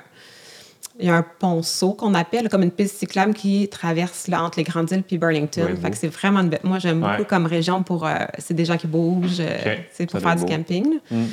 [1.01, 4.59] Il y a un ponceau qu'on appelle, comme une piste cyclable qui traverse là, entre
[4.59, 5.65] les grandes îles puis Burlington.
[5.69, 5.89] Oui, fait beau.
[5.89, 7.17] que c'est vraiment une belle- Moi, j'aime Ouais.
[7.17, 8.05] beaucoup comme région pour.
[8.05, 10.47] euh, c'est des gens qui bougent, euh, c'est pour Ça faire du beau.
[10.49, 10.99] camping.
[11.09, 11.23] Mm.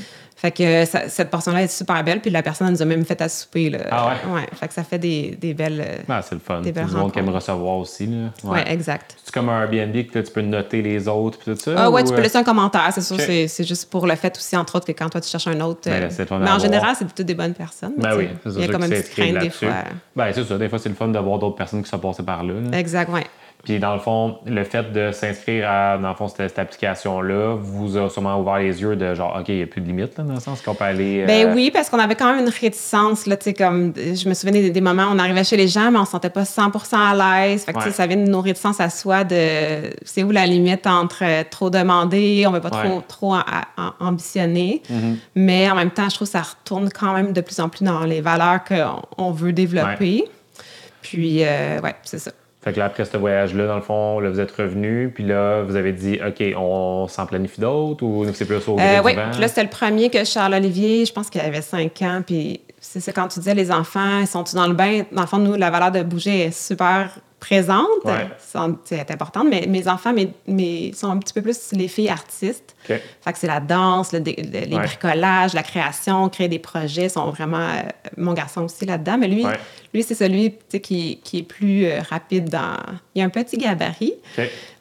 [0.41, 2.85] Fait que euh, ça- cette portion-là est super belle, puis la personne elle nous a
[2.85, 3.71] même fait à souper.
[3.71, 3.79] Là.
[3.91, 4.47] Ah ouais?
[4.55, 5.85] Fait que ça fait des, des belles.
[5.85, 6.61] euh, Ah, c'est le fun.
[6.61, 8.07] Des belles du monde qui aime recevoir aussi.
[8.07, 8.29] Là.
[8.45, 8.63] ouais.
[8.73, 9.17] exact.
[9.25, 11.75] C'est comme un Airbnb que là, tu peux noter les autres puis tout ça?
[11.77, 13.17] Ah ouais, ou, tu peux euh, laisser un commentaire, c'est sûr.
[13.17, 13.23] Ok.
[13.27, 15.81] c'est- juste pour le fait aussi, entre autres, que quand toi tu cherches un autre.
[15.87, 16.61] Ben, là, mais en d'avoir.
[16.61, 17.95] général, c'est plutôt des bonnes personnes.
[17.99, 19.69] Ben oui, c'est Il y a comme une petite crainte des fois.
[20.15, 20.57] Ben, c'est ça.
[20.57, 22.55] Des fois, c'est le fun de voir d'autres personnes qui sont passées par là.
[22.71, 22.79] là.
[22.79, 23.27] Exact, ouais.
[23.69, 27.57] Puis dans le fond, le fait de s'inscrire à dans le fond, cette, cette application-là
[27.61, 30.17] vous a sûrement ouvert les yeux de genre, OK, il n'y a plus de limite,
[30.17, 31.23] là, dans le sens qu'on peut aller.
[31.23, 34.29] euh, Ben oui, parce qu'on avait quand même une réticence, là, tu sais, comme, je
[34.29, 36.31] me souviens des, des moments où on arrivait chez les gens, mais on se sentait
[36.31, 37.15] pas 100% à
[37.47, 37.65] l'aise.
[37.65, 37.91] Fait que, Ouais.
[37.91, 39.37] ça vient de nos réticences à soi de,
[40.05, 42.89] c'est où la limite entre euh, trop demander, on veut pas Ouais.
[42.89, 43.45] trop, trop a-
[43.77, 44.83] a- ambitionner.
[44.89, 45.19] Mhm.
[45.35, 47.85] Mais en même temps, je trouve que ça retourne quand même de plus en plus
[47.85, 50.25] dans les valeurs qu'on on veut développer.
[51.03, 52.31] Puis, euh, ouais, c'est ça.
[52.61, 55.63] Fait que là, après ce voyage-là, dans le fond, là, vous êtes revenu, puis là,
[55.63, 59.47] vous avez dit, OK, on s'en planifie d'autres ou c'est plus au Euh, oui, là,
[59.47, 63.29] c'était le premier que Charles-Olivier, je pense qu'il avait 5 ans, puis c'est ça, quand
[63.29, 65.03] tu disais les enfants, ils sont-ils dans le bain?
[65.13, 68.27] Dans le fond, nous, la valeur de bouger est super présente, Ouais.
[68.85, 72.75] C'est importante, mais mes enfants mes, mes- sont un petit peu plus les filles artistes.
[72.91, 73.01] OK.
[73.21, 74.83] Fait que c'est la danse, le dé- le- les Ouais.
[74.83, 77.83] bricolages, la création, créer des projets sont vraiment euh,
[78.17, 79.19] mon garçon aussi là-dedans.
[79.19, 79.59] Mais lui, Ouais.
[79.95, 82.77] lui c'est celui qui, qui est plus euh, rapide dans.
[83.15, 84.15] Il a un petit gabarit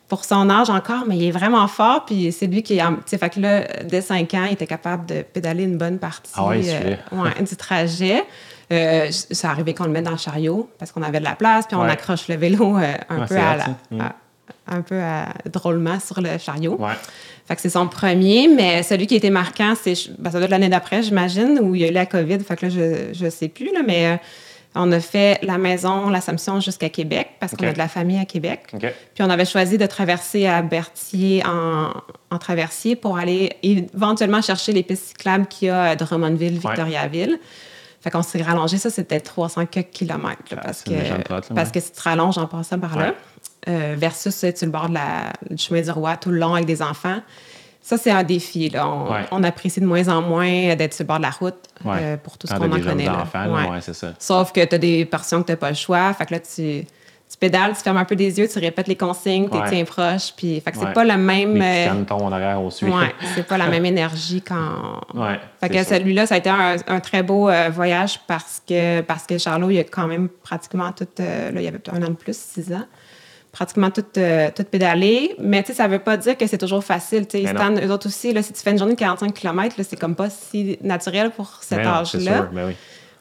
[0.08, 2.06] pour son âge encore, mais il est vraiment fort.
[2.06, 2.82] Puis c'est lui qui est.
[2.84, 5.78] en- Tu sais, fait que là, dès 5 ans, il était capable de pédaler une
[5.78, 8.24] bonne partie Ah euh, du trajet.
[8.71, 11.65] Euh, ça arrivait qu'on le mette dans le chariot parce qu'on avait de la place,
[11.67, 11.89] puis on Ouais.
[11.91, 13.67] accroche le vélo euh, un, Ouais, peu à la-.
[13.91, 14.01] Mm.
[14.67, 16.75] un peu à- drôlement sur le chariot.
[16.77, 16.91] Ouais.
[17.47, 20.45] Fait que c'est son premier, mais celui qui a été marquant, c'est ben, ça doit
[20.45, 22.39] être l'année d'après, j'imagine, où il y a eu la COVID.
[22.41, 24.17] Fait que là, je, je sais plus, là, mais euh,
[24.75, 27.69] on a fait la maison, l'Assomption jusqu'à Québec, parce qu'on OK.
[27.69, 28.63] a de la famille à Québec.
[28.73, 31.91] Puis on avait choisi de traverser à Berthier en,
[32.32, 37.39] en traversier pour aller éventuellement chercher les pistes cyclables qu'il y a à Drummondville, Victoriaville.
[38.08, 40.41] Fait qu'on s'est rallongé, ça c'était 300 quelques kilomètres.
[40.52, 41.72] là, Ah, parce que, là, parce ouais.
[41.74, 43.13] que si tu te rallonges en passant par là, Ouais.
[43.67, 46.54] euh, versus euh, tu le bord de la, du chemin du roi tout le long
[46.54, 47.20] avec des enfants.
[47.82, 48.70] Ça, c'est un défi.
[48.70, 48.88] Là.
[48.88, 49.26] On, Ouais.
[49.32, 52.38] on apprécie de moins en moins d'être sur le bord de la route euh, pour
[52.38, 53.04] tout ce qu'on en connaît.
[53.08, 53.24] là.
[53.24, 54.13] enfants, c'est ça.
[54.20, 56.13] Sauf que tu as des portions que tu n'as pas le choix.
[56.13, 56.86] Fait que là, tu,
[57.30, 59.70] tu pédales, tu fermes un peu des yeux, tu répètes les consignes, tu Ouais.
[59.70, 60.34] tiens proche.
[60.38, 60.94] Puis, fait que c'est Ouais.
[60.94, 61.56] pas le même.
[61.56, 62.90] Les euh, petits canetons en arrière au suite.
[62.94, 65.02] ouais, c'est pas la même énergie quand.
[65.13, 69.02] Ouais, Fait que celui-là, ça a été un, un très beau euh, voyage parce que,
[69.02, 71.08] parce que Charlot, il a quand même pratiquement tout.
[71.20, 72.86] euh, là, il y avait un an de plus, six ans.
[73.52, 75.34] Pratiquement tout, euh, tout pédalé.
[75.40, 77.26] Mais tu sais, ça veut pas dire que c'est toujours facile.
[77.28, 77.54] Tu sais,
[77.86, 80.16] eux autres aussi, là, si tu fais une journée de 45 km, là, c'est comme
[80.16, 82.50] pas si naturel pour cet âge-là.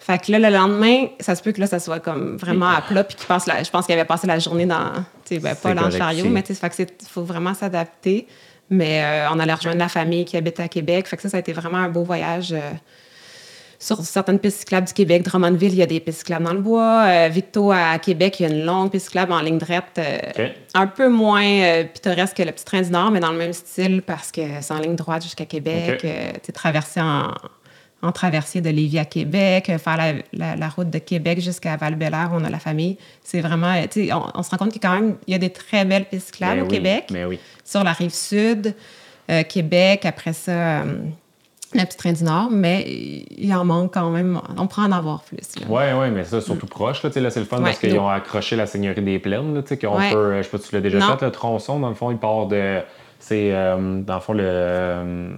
[0.06, 2.80] Fait que là, le lendemain, ça se peut que là, ça soit comme vraiment à
[2.80, 4.92] plat, puis qu'il passe la, je pense qu'il avait passé la journée dans,
[5.24, 8.28] tu sais, ben, pas dans le chariot, mais tu sais, fait que faut vraiment s'adapter.
[8.70, 11.08] Mais euh, on allait rejoindre la famille qui habite à Québec.
[11.08, 12.52] Fait que ça, ça a été vraiment un beau voyage.
[12.52, 12.60] euh,
[13.80, 16.60] sur certaines pistes cyclables du Québec, Drummondville, il y a des pistes cyclables dans le
[16.60, 17.04] bois.
[17.06, 20.00] Euh, Victo, à Québec, il y a une longue piste cyclable en ligne droite,
[20.74, 24.02] un peu moins pittoresque que le petit train du Nord, mais dans le même style
[24.02, 25.96] parce que c'est en ligne droite jusqu'à Québec.
[25.98, 26.04] OK.
[26.04, 27.32] Euh, tu sais, traversé en,
[28.02, 31.76] en traversier de Lévis à Québec, euh, faire la, la- la route de Québec jusqu'à
[31.76, 32.98] val où on a la famille.
[33.24, 35.16] C'est vraiment, euh, tu sais, on, on se rend compte qu'il y a quand même
[35.26, 37.38] il y a des très belles pistes cyclables Ben au oui, Québec, Mais oui.
[37.64, 38.74] sur la rive sud,
[39.30, 40.98] euh, Québec, après ça, euh,
[41.74, 42.84] le petit train du Nord, mais
[43.36, 44.40] il en manque quand même.
[44.56, 45.38] On prend en avoir plus.
[45.68, 47.02] Oui, oui, mais ça, surtout proche.
[47.02, 49.52] Là, c'est le fun Ouais, parce qu'ils ont accroché la Seigneurie des Plaines.
[49.54, 50.10] Là, tu sais, qu'on Ouais.
[50.12, 51.16] peut, je sais pas si tu l'as déjà Non.
[51.18, 52.80] fait, le tronçon, dans le fond, il part de.
[53.18, 55.32] C'est, euh, dans le fond, le.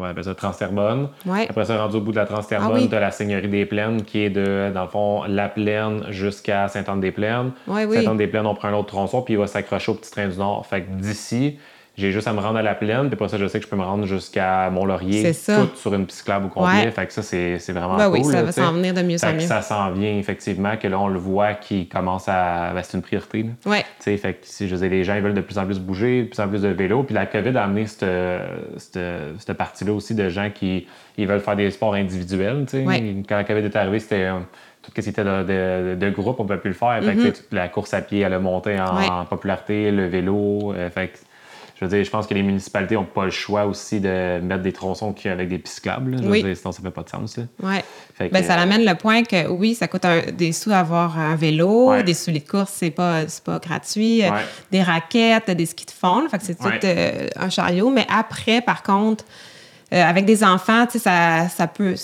[0.00, 1.08] Euh, comment on appelle ça, Transterbonne.
[1.26, 1.46] Ouais.
[1.48, 2.88] Après ça, rendu au bout de la Transterbonne, Ah oui.
[2.88, 6.68] tu as la Seigneurie des Plaines qui est de, dans le fond, la Plaine jusqu'à
[6.68, 7.52] Sainte-Anne-des-Plaines.
[7.66, 7.96] Ouais, oui.
[7.96, 10.66] Sainte-Anne-des-Plaines, on prend un autre tronçon, puis il va s'accrocher au petit train du Nord.
[10.66, 11.58] Fait que d'ici,
[11.96, 13.70] j'ai juste à me rendre à la plaine, puis après ça, je sais que je
[13.70, 16.84] peux me rendre jusqu'à Mont-Laurier, tout sur une cyclable complet.
[16.84, 16.90] Ouais.
[16.90, 18.18] Fait que ça, c'est vraiment Ben cool.
[18.20, 19.40] oui, ça là, va s'en venir de mieux Fait en mieux.
[19.40, 22.72] ça s'en vient, effectivement, que là, on le voit qui commence à.
[22.74, 23.42] ben, c'est une priorité.
[23.42, 23.70] Là.
[23.70, 23.80] Ouais.
[23.98, 25.66] Tu sais, fait que si je veux dire, les gens ils veulent de plus en
[25.66, 27.02] plus bouger, de plus en plus de vélo.
[27.02, 28.04] Puis la COVID a amené cette,
[28.78, 28.98] cette,
[29.38, 30.86] cette partie-là aussi de gens qui
[31.18, 32.64] ils veulent faire des sports individuels.
[32.66, 32.86] tu sais.
[32.86, 33.16] Ouais.
[33.28, 34.38] Quand la COVID est arrivée, c'était euh,
[34.82, 36.98] tout ce qui était de, de, de groupe, on ne pouvait plus le faire.
[37.02, 38.98] Fait que, sais, la course à pied, elle a monté en, Mm-hmm.
[38.98, 39.10] Ouais.
[39.10, 40.72] en popularité, le vélo.
[40.74, 41.20] euh, fait
[41.80, 44.62] je veux dire, je pense que les municipalités n'ont pas le choix aussi de mettre
[44.62, 46.18] des tronçons avec des pistes cyclables.
[46.18, 46.42] Je veux Oui.
[46.42, 47.36] dire, sinon, ça fait pas de sens.
[47.36, 51.18] que, Ben, ça euh, l'amène le point que oui, ça coûte un- des sous avoir
[51.18, 52.02] un vélo, Ouais.
[52.02, 54.40] des souliers de course, c'est pas, pas gratuit, euh, Ouais.
[54.70, 56.80] des raquettes, des skis de fond, là, fait que c'est tout Ouais.
[56.84, 57.88] euh, un chariot.
[57.90, 59.24] Mais après, par contre,
[59.92, 61.94] euh, avec des enfants, tu sais, ça, ça peut,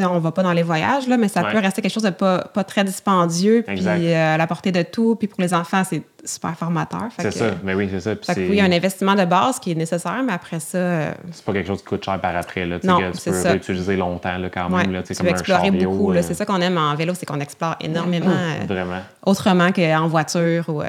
[0.00, 1.52] on va pas dans les voyages, là, mais ça Ouais.
[1.52, 4.00] peut rester quelque chose de pas, pas très dispendieux, puis Exact.
[4.00, 7.02] euh, à la portée de tout, puis pour les enfants, c'est super formateur.
[7.18, 8.16] C'est ça, mais oui, c'est ça.
[8.16, 10.22] Puis Fait que c'est- oui, il y a un investissement de base qui est nécessaire,
[10.26, 12.64] mais après ça, euh, c'est pas quelque chose qui coûte cher par après.
[12.66, 13.50] Là, Non, que tu peux ça.
[13.50, 14.92] réutiliser longtemps là, quand ouais, même.
[14.92, 16.12] Là, tu comme un explorer chariot, beaucoup.
[16.12, 16.20] là.
[16.20, 18.30] euh, C'est ça qu'on aime en vélo, c'est qu'on explore énormément,
[18.68, 19.00] Vraiment.
[19.24, 20.64] autrement qu'en voiture.
[20.68, 20.86] Ou, euh,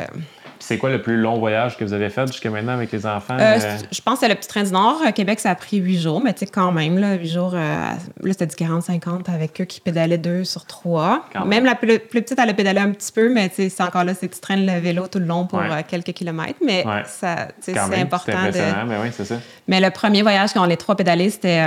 [0.59, 3.35] c'est quoi le plus long voyage que vous avez fait jusqu'à maintenant avec les enfants?
[3.39, 3.77] Euh, euh?
[3.91, 5.01] Je pense que c'est le petit train du Nord.
[5.05, 7.53] À Québec, ça a pris huit jours, mais tu sais, quand même, là, huit jours,
[7.53, 11.25] euh, là, c'était du 40-50 avec eux qui pédalaient deux sur trois.
[11.33, 13.69] Quand même la plus, plus petite, elle a pédalé un petit peu, mais tu sais,
[13.69, 15.83] c'est encore là, c'est tu traînes le vélo tout le long pour Ouais.
[15.87, 16.59] quelques kilomètres.
[16.65, 17.03] Mais Ouais.
[17.05, 18.87] ça, c'est important de.
[18.87, 19.35] mais oui, c'est ça.
[19.67, 21.61] Mais le premier voyage, quand on les trois pédalés, c'était.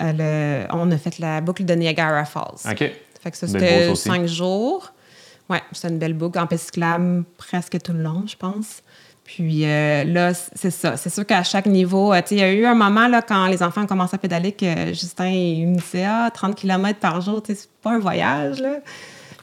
[0.00, 2.70] le- on a fait la boucle de Niagara Falls.
[2.70, 2.78] OK.
[3.22, 4.92] Fait que ça, c'était cinq jours.
[5.50, 8.82] Ouais, c'était une belle boucle en piste cyclable presque tout le long, je pense.
[9.24, 10.96] Puis euh, là, c'est ça.
[10.96, 13.20] C'est sûr qu'à chaque niveau, euh, tu sais, il y a eu un moment là,
[13.22, 16.98] quand les enfants ont commencé à pédaler que Justin il me disait Ah, 30 km
[16.98, 18.76] par jour, tu sais, c'est pas un voyage, là.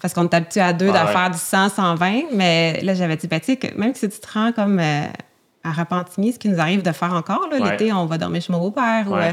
[0.01, 1.11] Parce qu'on est habitué à deux Ah ouais.
[1.11, 2.21] faire du 100, 120.
[2.33, 5.03] Mais là, j'avais dit, sais, que même si tu te rends comme euh,
[5.63, 7.59] à Repentigny, ce qui nous arrive de faire encore, Ouais.
[7.71, 9.29] l'été, on va dormir chez mon beau-père Ouais.
[9.29, 9.31] euh,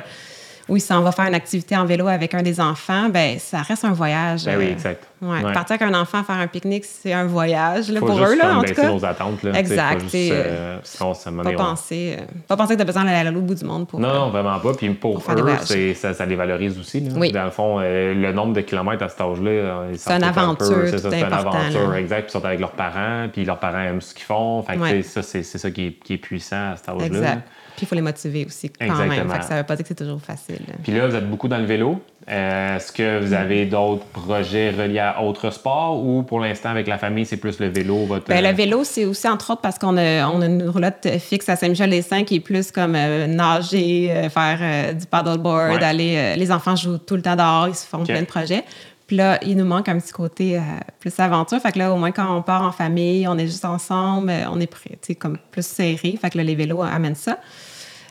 [0.69, 3.63] ou il s'en va faire une activité en vélo avec un des enfants, ben ça
[3.63, 4.45] reste un voyage.
[4.45, 5.07] Ben oui, euh, exact.
[5.21, 5.43] Ouais.
[5.43, 5.53] Ouais.
[5.53, 8.59] Partir avec un enfant faire un pique-nique, c'est un voyage là, pour juste eux, là,
[8.59, 8.89] en tout cas.
[8.91, 9.43] nos attentes.
[9.43, 13.05] Là, Exact, faut juste, euh, ça Pas penser, euh, pas penser que tu as besoin
[13.05, 14.01] d'aller à l'autre bout du monde pour.
[14.01, 14.73] Non, euh, non, vraiment pas.
[14.75, 17.01] Puis pour, pour eux, ça, ça les valorise aussi.
[17.01, 17.13] Là.
[17.17, 17.33] Oui.
[17.33, 20.83] Dans le fond, euh, le nombre de kilomètres à cet âge-là, euh, C'est une aventure.
[20.87, 22.23] C'est ça, c'est une aventure, exact.
[22.23, 24.63] Puis ils sont avec leurs parents, puis leurs parents aiment ce qu'ils font.
[24.63, 25.03] Fait que, Ouais.
[25.03, 27.07] ça, c'est c'est ça qui est, qui est puissant à cet âge-là.
[27.07, 27.49] Exact.
[27.77, 29.03] Puis il faut les motiver aussi quand même.
[29.11, 29.33] Exactement.
[29.35, 30.61] Fait que ça veut pas dire que c'est toujours facile.
[30.83, 32.01] Puis là, vous êtes beaucoup dans le vélo.
[32.31, 36.87] Euh, Est-ce que vous avez d'autres projets reliés à autres sports ou pour l'instant, avec
[36.87, 38.07] la famille, c'est plus le vélo?
[38.07, 41.07] Votre, Ben, le vélo, c'est aussi entre autres parce qu'on a, on a une roulotte
[41.19, 45.85] fixe à Saint-Michel-les-Saints qui est plus comme euh, nager, euh, faire du paddleboard, Ouais.
[45.85, 46.35] aller.
[46.37, 48.65] les enfants jouent tout le temps dehors, ils se font plein de projets.
[49.07, 50.61] Puis là, il nous manque un petit côté euh,
[50.99, 51.61] plus aventure.
[51.61, 54.45] Fait que là, au moins, quand on part en famille, on est juste ensemble, euh,
[54.51, 56.19] on est prêt, comme plus serré.
[56.21, 57.39] Fait que là, les vélos amènent ça.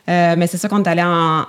[0.09, 1.45] Euh, mais c'est sûr qu'on est allé en.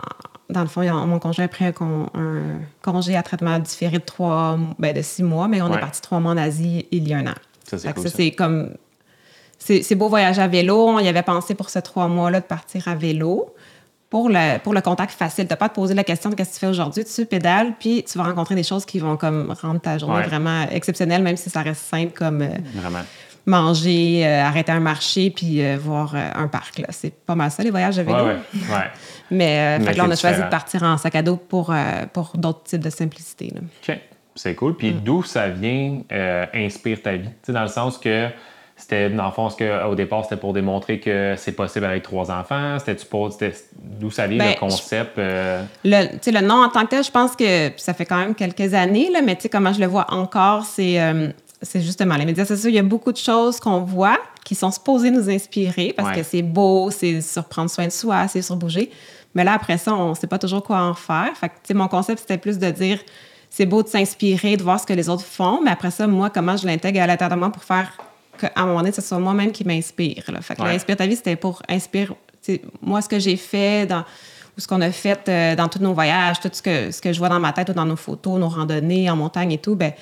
[0.51, 4.05] Dans le fond, mon conjoint a pris un, con- un congé à traitement différé de
[4.05, 5.77] trois, ben de six mois, mais on Ouais.
[5.77, 7.35] est parti trois mois en Asie il y a un an.
[7.67, 8.71] Ça, c'est cool, c'est comme.
[9.59, 10.87] C'est c'est beau voyager à vélo.
[10.89, 13.54] On y avait pensé pour ce trois mois-là de partir à vélo.
[14.11, 16.37] Pour le, pour le contact facile, tu n'as pas à te poser la question de
[16.37, 17.05] qu'est-ce que tu fais aujourd'hui.
[17.05, 20.27] Tu pédales, puis tu vas rencontrer des choses qui vont comme rendre ta journée Ouais.
[20.27, 23.01] vraiment exceptionnelle, même si ça reste simple comme euh, Vraiment.
[23.47, 26.79] manger, euh, arrêter un marché, puis euh, voir un parc.
[26.79, 26.87] là.
[26.91, 28.19] C'est pas mal ça, les voyages à vélo.
[28.19, 28.75] Ouais, ouais.
[28.75, 28.91] ouais.
[29.31, 31.75] Mais, Mais fait que là, on a choisi de partir en sac à dos pour,
[32.13, 33.53] pour d'autres types de simplicité.
[33.55, 33.61] là.
[33.89, 33.99] OK.
[34.37, 34.73] C'est cool.
[34.73, 34.77] Mm.
[34.77, 36.01] Puis d'où ça vient
[36.55, 37.31] inspire ta vie?
[37.49, 38.29] Dans le sens que
[38.85, 42.03] c'était, dans le fond, ce que, au départ, c'était pour démontrer que c'est possible avec
[42.03, 42.79] trois enfants.
[42.79, 42.97] C'était-
[43.99, 45.19] d'où ça vient Ben, le concept?
[45.19, 48.05] euh, Le, tu sais, le nom en tant que tel, je pense que ça fait
[48.05, 51.29] quand même quelques années, là, mais comment je le vois encore, c'est euh,
[51.63, 52.69] c'est justement les médias sociaux.
[52.69, 56.17] Il y a beaucoup de choses qu'on voit qui sont supposées nous inspirer parce Ouais.
[56.17, 58.91] que c'est beau, c'est sur prendre soin de soi, c'est sur bouger.
[59.35, 61.31] Mais là, après ça, on ne sait pas toujours quoi en faire.
[61.35, 62.99] Fait que, tu sais, mon concept, c'était plus de dire
[63.49, 66.29] c'est beau de s'inspirer, de voir ce que les autres font, mais après ça, moi,
[66.29, 67.91] comment je l'intègre à l'intérieur de moi pour faire
[68.39, 70.23] qu'à un moment donné, ce soit moi-même qui m'inspire.
[70.43, 70.69] Fait que Ouais.
[70.69, 72.13] là, Inspire ta vie, c'était pour inspirer,
[72.83, 74.05] moi, ce que j'ai fait dans
[74.57, 77.13] ou ce qu'on a fait euh, dans tous nos voyages, tout ce que, ce que
[77.13, 79.75] je vois dans ma tête ou dans nos photos, nos randonnées en montagne et tout,
[79.75, 79.93] ben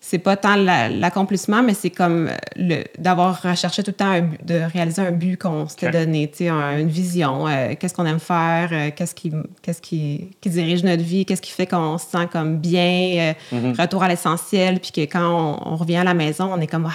[0.00, 4.20] c'est pas tant la- l'accomplissement, mais c'est comme euh, d'avoir recherché tout le temps un
[4.22, 8.20] but- de réaliser un but qu'on s'était donné, un- une vision, euh, qu'est-ce qu'on aime
[8.20, 12.06] faire, euh, qu'est-ce qui, qu'est-ce qui, qui dirige notre vie, qu'est-ce qui fait qu'on se
[12.06, 12.80] sent comme bien,
[13.18, 13.80] euh, Mm-hmm.
[13.80, 15.28] retour à l'essentiel, puis que quand
[15.66, 16.88] on, on revient à la maison, on est comme,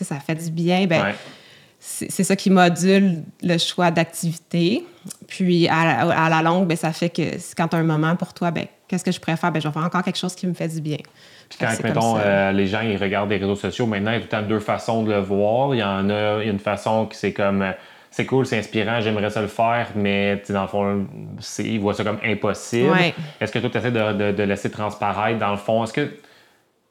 [0.00, 1.14] ça fait du bien, ben ouais.
[1.80, 4.84] c'est ça qui module le choix d'activité.
[5.26, 7.22] Puis à, la- à la longue, ben, ça fait que
[7.56, 9.50] quand tu as un moment pour toi, ben, qu'est-ce que je préfère?
[9.50, 10.98] Ben, je vais faire encore quelque chose qui me fait du bien.
[11.50, 14.16] Puis quand, comme mettons, euh, les gens ils regardent les réseaux sociaux, maintenant, il y
[14.16, 15.74] a tout le temps deux façons de le voir.
[15.74, 17.62] Il y en a, il y a une façon qui c'est comme.
[17.62, 17.72] euh,
[18.12, 21.06] c'est cool, c'est inspirant, j'aimerais ça le faire, mais dans le fond,
[21.60, 22.92] ils voient ça comme impossible.
[23.40, 26.10] Est-ce que toi, tu essaies de, de, laisser transparaître, dans le fond, est-ce que.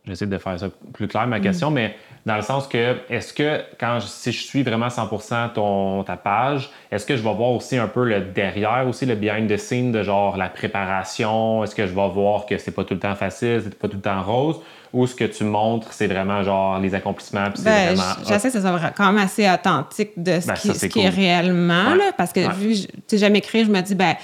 [0.06, 1.42] J'essaie de faire ça plus clair, ma mm.
[1.42, 6.04] question, mais dans le sens que, est-ce que quand si je suis vraiment 100% ton,
[6.04, 9.50] ta page, est-ce que je vais voir aussi un peu le derrière, aussi le behind
[9.50, 11.64] the scene de genre la préparation?
[11.64, 13.98] Est-ce que je vais voir que c'est pas tout le temps facile, c'est pas tout
[13.98, 14.58] le temps rose?
[14.92, 17.52] Ou ce que tu montres, c'est vraiment genre les accomplissements?
[17.54, 17.96] Puis ben,
[18.28, 21.10] J'essaie que ça soit quand même assez authentique de ce, ben, qui, ce qui, est
[21.10, 24.16] réellement, là, parce que vu que j'aime écrire, je me dis, ben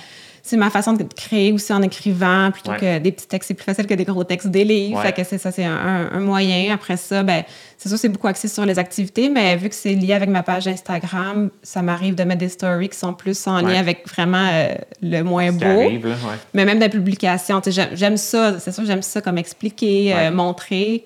[0.45, 3.47] c'est ma façon de créer aussi en écrivant plutôt que des petits textes.
[3.47, 5.01] C'est plus facile que des gros textes des livres.
[5.01, 6.71] Fait que c'est ça, c'est un, moyen.
[6.71, 7.43] Après ça, ben,
[7.79, 10.43] c'est sûr, c'est beaucoup axé sur les activités, mais vu que c'est lié avec ma
[10.43, 14.47] page Instagram, ça m'arrive de mettre des stories qui sont plus en lien avec vraiment
[14.53, 15.89] euh, le moins beau.
[16.53, 17.59] mais même des publications,
[17.93, 18.59] j'aime ça.
[18.59, 21.05] C'est sûr, j'aime ça comme expliquer, euh, montrer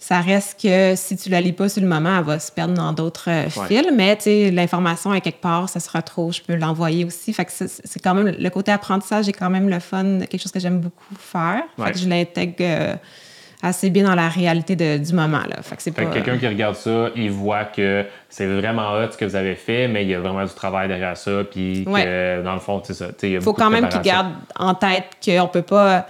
[0.00, 2.72] ça reste que si tu la lis pas sur le moment, elle va se perdre
[2.72, 3.86] dans d'autres euh, fils.
[3.94, 4.16] Mais
[4.50, 7.34] l'information est quelque part, ça se retrouve, je peux l'envoyer aussi.
[7.34, 10.52] Fait que c'est quand même le côté apprentissage est quand même le fun, quelque chose
[10.52, 11.64] que j'aime beaucoup faire.
[11.78, 12.94] Fait que je l'intègre euh,
[13.62, 15.42] assez bien dans la réalité du moment.
[15.46, 15.60] Là.
[15.60, 19.26] Fait que c'est quelqu'un qui regarde ça, il voit que c'est vraiment hot ce que
[19.26, 21.44] vous avez fait, mais il y a vraiment du travail derrière ça.
[21.44, 23.08] Puis que, dans le fond, c'est ça.
[23.22, 26.06] Il faut quand même qu'il garde en tête qu'on peut pas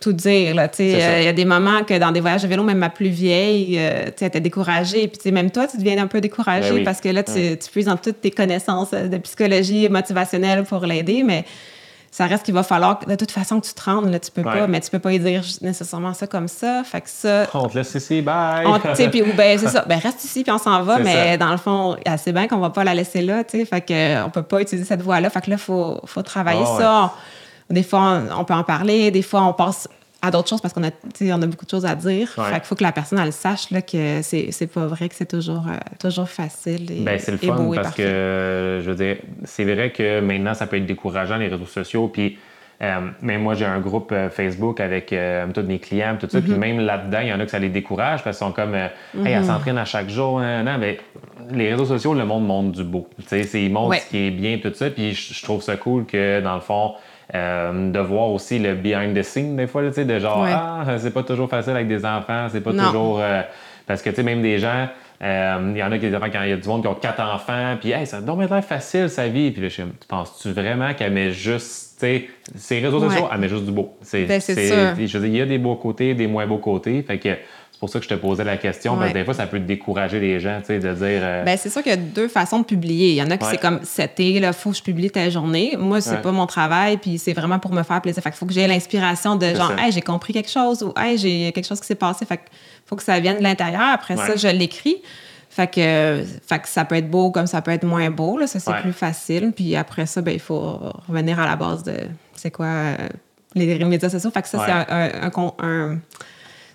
[0.00, 0.54] tout, dire.
[0.58, 3.08] Euh, il y a des moments que dans des voyages de vélo, même ma plus
[3.08, 5.08] vieille, euh, elle était découragée.
[5.08, 7.86] Puis même toi, tu deviens un peu découragé ben parce que là, tu, tu puisses
[7.86, 11.44] dans toutes tes connaissances euh, de psychologie motivationnelle pour l'aider, mais
[12.10, 14.42] ça reste qu'il va falloir de toute façon que tu te rendes là, tu peux
[14.42, 16.82] pas mais tu peux pas y dire nécessairement ça comme ça.
[16.84, 18.66] Fait que ça on te laisse ici bye!
[19.10, 19.86] puis ben c'est ça.
[19.88, 20.98] Ben reste ici puis on s'en va.
[20.98, 23.64] Mais dans le fond c'est bien qu'on va pas la laisser là tu sais.
[23.64, 26.64] Fait que on peut pas utiliser cette voie là fait que là faut faut travailler
[26.66, 27.14] ah ça
[27.72, 29.88] des fois, on peut en parler, des fois, on passe
[30.20, 32.28] à d'autres choses parce qu'on a, on a beaucoup de choses à dire.
[32.28, 35.26] Fait qu'il faut que la personne, elle sache là, que c'est pas vrai que c'est
[35.26, 39.64] toujours, euh, toujours facile et, ben, c'est le fun parce que, je veux dire, c'est
[39.64, 42.08] vrai que maintenant, ça peut être décourageant, les réseaux sociaux.
[42.08, 42.38] Puis,
[42.82, 45.14] euh, même moi, j'ai un groupe euh, Facebook avec
[45.54, 46.40] tous mes clients, tout ça.
[46.40, 46.56] Puis mm-hmm.
[46.56, 48.90] même là-dedans, il y en a que ça les décourage parce qu'ils sont comme, hey,
[49.14, 49.44] elle mm-hmm.
[49.44, 50.40] s'entraîne à chaque jour.
[50.40, 50.98] Hein, non, mais
[51.50, 53.08] les réseaux sociaux, le monde montre du beau.
[53.28, 54.90] Tu sais, ils montrent ce qui est bien, tout ça.
[54.90, 56.94] Puis je trouve ça cool que, dans le fond,
[57.34, 60.84] euh, de voir aussi le behind the scene des fois, tu sais, de genre, ah,
[60.98, 63.20] c'est pas toujours facile avec des enfants, c'est pas toujours.
[63.20, 63.40] Euh,
[63.86, 64.88] parce que, tu sais, même des gens,
[65.22, 66.88] euh, il y en a qui des enfants, quand il y a du monde qui
[66.88, 69.50] ont quatre enfants, puis, hey, ça doit être facile sa vie.
[69.50, 73.48] Puis là, je penses-tu vraiment qu'elle met juste, tu sais, ses réseaux sociaux, elle met
[73.48, 73.96] juste du beau.
[74.02, 74.54] C'est, ben, c'est.
[75.06, 77.02] Je veux dire, il y a des beaux côtés, des moins beaux côtés.
[77.02, 77.36] Fait que
[77.82, 80.20] pour ça que je te posais la question, parce que des fois, ça peut décourager
[80.20, 81.20] les gens, tu sais, de dire...
[81.20, 83.08] Euh, ben, c'est sûr qu'il y a deux façons de publier.
[83.08, 85.74] Il y en a qui c'est comme, c'était, il faut que je publie ta journée.
[85.76, 88.22] Moi, c'est pas mon travail, puis c'est vraiment pour me faire plaisir.
[88.22, 91.18] Fait qu'il faut que j'ai l'inspiration de genre, hey, j'ai compris quelque chose, ou hey,
[91.18, 92.24] j'ai quelque chose qui s'est passé.
[92.24, 92.46] Fait qu'il
[92.86, 93.88] faut que ça vienne de l'intérieur.
[93.94, 95.02] Après ça, je l'écris.
[95.54, 98.38] Fait que, fait que ça peut être beau comme ça peut être moins beau.
[98.38, 98.46] Là.
[98.46, 99.52] Ça, c'est plus facile.
[99.54, 101.92] Puis après ça, ben, il faut revenir à la base de,
[102.34, 102.96] c'est quoi, euh,
[103.54, 104.30] les médias sociaux.
[104.30, 105.98] Fait que ça, c'est un, un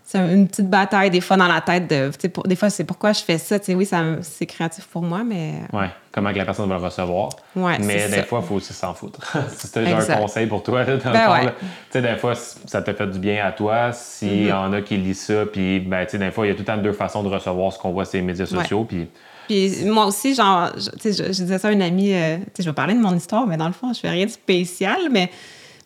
[0.10, 2.10] c'est une petite bataille des fois dans la tête de
[2.48, 3.86] des fois c'est pourquoi je fais ça tu sais oui
[4.22, 7.30] c'est créatif pour moi mais ouais comment que la personne va le recevoir.
[7.56, 9.38] Ouais, mais des fois il faut aussi s'en foutre.
[9.50, 13.20] C'est un conseil pour toi dans ben tu sais des fois ça te fait du
[13.20, 14.56] bien à toi s'il y mm-hmm.
[14.56, 16.62] en a qui lisent ça puis ben tu sais des fois il y a tout
[16.62, 19.08] le temps deux façons de recevoir ce qu'on voit sur les médias sociaux puis
[19.48, 22.70] puis moi aussi, genre, je, je, disais ça à une amie, euh, tu sais, je
[22.70, 25.32] vais parler de mon histoire, mais dans le fond, je fais rien de spécial, mais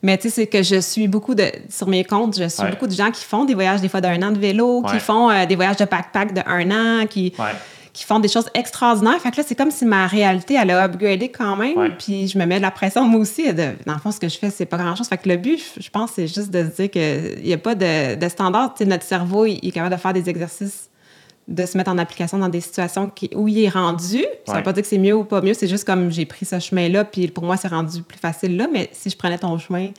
[0.04, 1.46] mais tu sais, c'est que je suis beaucoup de.
[1.70, 4.22] Sur mes comptes, je suis beaucoup de gens qui font des voyages des fois d'un
[4.22, 7.34] an de vélo, qui font euh, des voyages de backpack de un an, qui.
[7.94, 9.20] qui font des choses extraordinaires.
[9.20, 11.96] Fait que là, c'est comme si ma réalité, elle a upgradé quand même.
[12.00, 13.54] Puis je me mets de la pression, moi aussi.
[13.54, 15.08] De, dans le fond, ce que je fais, c'est pas grand-chose.
[15.08, 17.76] Fait que le but, je pense, c'est juste de se dire qu'il n'y a pas
[17.76, 18.74] de, de standard.
[18.76, 20.90] Tu sais, notre cerveau, il, est capable de faire des exercices
[21.48, 24.24] de se mettre en application dans des situations où il est rendu.
[24.46, 26.26] Ça ne veut pas dire que c'est mieux ou pas mieux, c'est juste comme j'ai
[26.26, 28.68] pris ce chemin-là, puis pour moi, c'est rendu plus facile là.
[28.72, 29.90] Mais si je prenais ton chemin,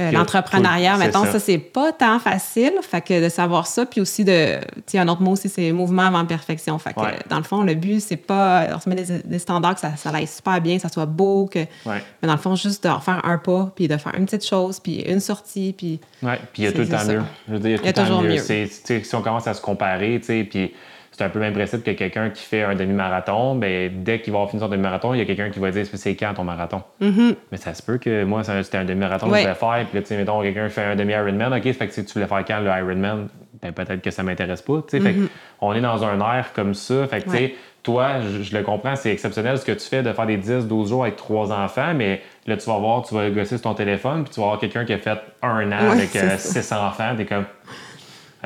[0.00, 2.72] euh, l'entrepreneuriat, mettons, ça, c'est pas tant facile.
[2.82, 4.58] Fait que de savoir ça, puis aussi de.
[4.58, 6.76] Tu sais, un autre mot aussi, c'est mouvement avant perfection.
[6.78, 8.66] Fait que dans le fond, le but, c'est pas.
[8.74, 11.46] On se met des, standards que ça, ça aille super bien, que ça soit beau,
[11.46, 11.60] que.
[11.86, 14.80] Mais dans le fond, juste de refaire un pas, puis de faire une petite chose,
[14.80, 16.00] puis une sortie, puis.
[16.22, 17.22] Oui, puis il y a tout le temps mieux.
[17.46, 18.38] Je veux dire, il y a, temps mieux.
[18.40, 20.72] Si on commence à se comparer, tu sais, puis
[21.16, 24.32] c'est un peu le même principe que quelqu'un qui fait un demi-marathon, ben, dès qu'il
[24.32, 26.42] va avoir fini son demi-marathon, il y a quelqu'un qui va dire c'est quand ton
[26.42, 26.82] marathon?
[27.00, 27.36] Mm-hmm.
[27.52, 30.02] Mais ça se peut que moi, c'était un demi-marathon que je voulais faire, puis là,
[30.02, 32.58] tu sais, mettons, quelqu'un fait un demi-Ironman, OK, fait que si tu voulais faire quand
[32.58, 33.28] le Ironman,
[33.62, 35.00] ben, peut-être que ça m'intéresse pas, tu sais.
[35.00, 35.28] Fait mm-hmm.
[35.60, 37.54] on est dans un air comme ça, fait que, tu sais,
[37.84, 40.88] toi, je, le comprends, c'est exceptionnel ce que tu fais de faire des 10, 12
[40.88, 44.24] jours avec trois enfants, mais là, tu vas voir, tu vas gosser sur ton téléphone,
[44.24, 47.26] puis tu vas voir quelqu'un qui a fait un an avec euh, six enfants, t'es
[47.26, 47.44] comme.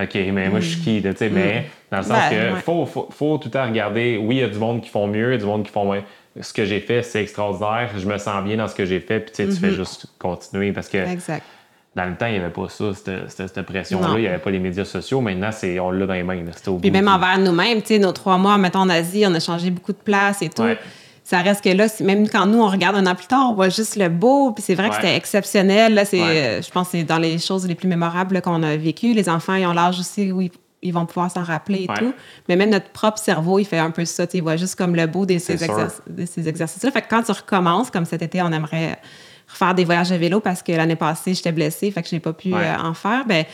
[0.00, 2.86] OK, mais moi, je suis qui, tu sais, mais dans le sens ben, que faut,
[2.86, 5.30] faut, faut, tout le temps regarder, oui, il y a du monde qui font mieux,
[5.30, 6.02] il y a du monde qui font moins.
[6.40, 9.18] ce que j'ai fait, c'est extraordinaire, je me sens bien dans ce que j'ai fait,
[9.20, 11.42] puis tu sais, tu fais juste continuer parce que Exact.
[11.96, 14.38] dans le temps, il n'y avait pas ça, cette, cette- cette pression-là, il n'y avait
[14.38, 15.20] pas les médias sociaux.
[15.20, 16.38] Maintenant, c'est, on l'a dans les mains.
[16.68, 19.34] au Puis bout même envers nous-mêmes, tu sais, nos trois mois, mettons, en Asie, on
[19.34, 20.62] a changé beaucoup de place et tout.
[20.62, 20.78] Ouais.
[21.30, 23.68] Ça reste que là, même quand nous, on regarde un an plus tard, on voit
[23.68, 24.52] juste le beau.
[24.52, 25.92] Puis c'est vrai que c'était exceptionnel.
[25.92, 26.38] Là, c'est, Ouais.
[26.58, 29.12] euh, je pense que c'est dans les choses les plus mémorables qu'on a vécues.
[29.12, 30.50] Les enfants, ils ont l'âge aussi où ils,
[30.80, 31.98] ils vont pouvoir s'en rappeler et Ouais.
[31.98, 32.14] tout.
[32.48, 34.24] Mais même notre propre cerveau, il fait un peu ça.
[34.32, 35.78] Il voit juste comme le beau de ces, C'est sûr.
[35.78, 36.90] exerc- de ces exercices-là.
[36.92, 38.98] Fait que quand tu recommences, comme cet été, on aimerait
[39.48, 42.32] refaire des voyages à vélo parce que l'année passée, j'étais blessée, fait que j'ai pas
[42.32, 43.26] pu euh, en faire.
[43.26, 43.44] Ben,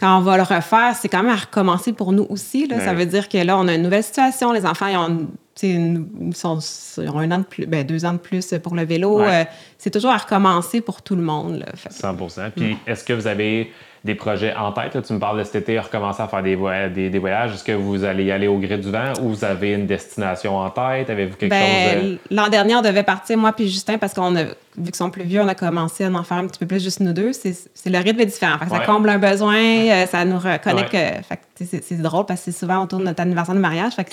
[0.00, 2.66] quand on va le refaire, c'est quand même à recommencer pour nous aussi.
[2.66, 2.76] Là.
[2.78, 2.84] Ouais.
[2.84, 4.50] Ça veut dire que là, on a une nouvelle situation.
[4.50, 5.26] Les enfants, ils ont, tu
[5.56, 6.58] sais, une- ils sont,
[6.96, 9.20] ils ont un an de plus, ben, deux ans de plus pour le vélo.
[9.20, 9.42] Ouais.
[9.42, 9.44] Euh,
[9.76, 11.58] c'est toujours à recommencer pour tout le monde.
[11.58, 11.66] Là.
[11.74, 12.16] Fait que- 100
[12.56, 13.70] Puis est-ce que vous avez
[14.02, 14.94] des projets en tête?
[14.94, 15.02] là?
[15.02, 17.52] Tu me parles de cet été, recommencer à faire des, voy- des, des voyages.
[17.52, 20.56] Est-ce que vous allez y aller au gré du vent ou vous avez une destination
[20.56, 21.10] en tête?
[21.10, 22.34] Avez-vous quelque Ben, chose de...
[22.34, 24.44] L'an dernier, on devait partir, moi puis Justin, parce qu'on a,
[24.76, 26.82] vu qu'ils sont plus vieux, on a commencé à en faire un petit peu plus
[26.82, 27.32] juste nous deux.
[27.32, 28.58] C'est c'est- le rythme est différent.
[28.58, 28.78] Fait que Ouais.
[28.78, 30.92] Ça comble un besoin, euh, ça nous reconnecte.
[30.92, 31.20] Ouais.
[31.30, 33.94] euh, c'est c'est drôle parce que c'est souvent autour de notre anniversaire de mariage.
[33.94, 34.10] Fait que,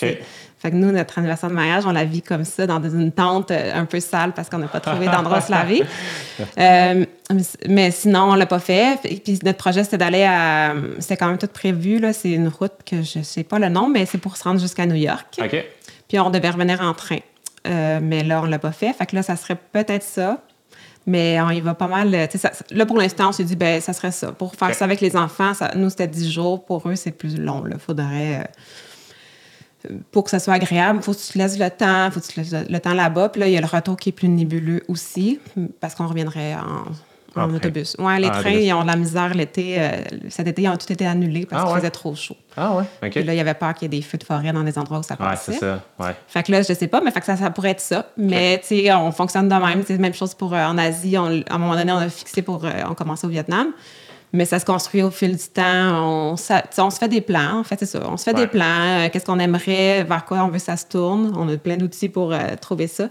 [0.59, 3.71] fait nous, notre anniversaire de mariage, on la vit comme ça, dans une tente euh,
[3.75, 5.83] un peu sale parce qu'on n'a pas trouvé d'endroit où se laver.
[6.59, 7.03] Euh,
[7.67, 8.99] mais sinon, on l'a pas fait.
[9.01, 10.73] Puis notre projet, c'était d'aller à.
[10.99, 11.99] C'était quand même tout prévu.
[11.99, 12.13] là.
[12.13, 14.85] C'est une route que je sais pas le nom, mais c'est pour se rendre jusqu'à
[14.85, 15.25] New York.
[16.07, 17.17] Puis on devait revenir en train.
[17.65, 18.93] Mais là, on l'a pas fait.
[18.93, 20.41] Fait que là, ça serait peut-être ça.
[21.07, 22.13] Mais on y va pas mal.
[22.13, 24.31] euh, ça- là, pour l'instant, on s'est dit, ben, ça serait ça.
[24.33, 26.65] Pour faire ça avec les enfants, ça- nous, c'était 10 jours.
[26.65, 27.63] Pour eux, c'est plus long.
[27.71, 28.41] Il faudrait.
[28.41, 28.43] euh,
[30.11, 32.25] pour que ça soit agréable, il faut que tu te laisses le temps, faut que
[32.25, 33.29] tu te laisses le, le temps là-bas.
[33.29, 35.39] Puis là, il y a le retour qui est plus nébuleux aussi,
[35.79, 36.83] parce qu'on reviendrait en,
[37.43, 37.95] En autobus.
[37.99, 39.75] Ouais, les Ah, trains, ils ont de la misère l'été.
[39.79, 39.89] euh,
[40.29, 41.79] cet été, ils ont tout été annulés parce Ah, qu'il ouais?
[41.81, 42.35] faisait trop chaud.
[42.55, 43.09] Ah ouais, OK.
[43.11, 44.77] Puis là, il y avait peur qu'il y ait des feux de forêt dans les
[44.77, 45.53] endroits où ça ouais, passait.
[45.53, 45.81] c'est ça.
[45.99, 46.15] Ouais.
[46.27, 48.07] Fait que là, je sais pas, mais fait que ça, ça pourrait être ça.
[48.17, 49.83] Mais, tu sais, on fonctionne de même.
[49.85, 51.17] C'est la même chose pour euh, en Asie.
[51.17, 52.65] On- à un moment donné, on a fixé pour.
[52.65, 53.67] euh, on commençait au Vietnam.
[54.33, 56.33] Mais ça se construit au fil du temps.
[56.33, 57.59] On, ça- se fait des plans.
[57.59, 58.01] En fait, c'est ça.
[58.09, 58.41] On se fait Ouais.
[58.41, 58.65] des plans.
[58.65, 61.31] euh, Qu'est-ce qu'on aimerait, vers quoi on veut que ça se tourne.
[61.37, 63.07] On a plein d'outils pour trouver ça.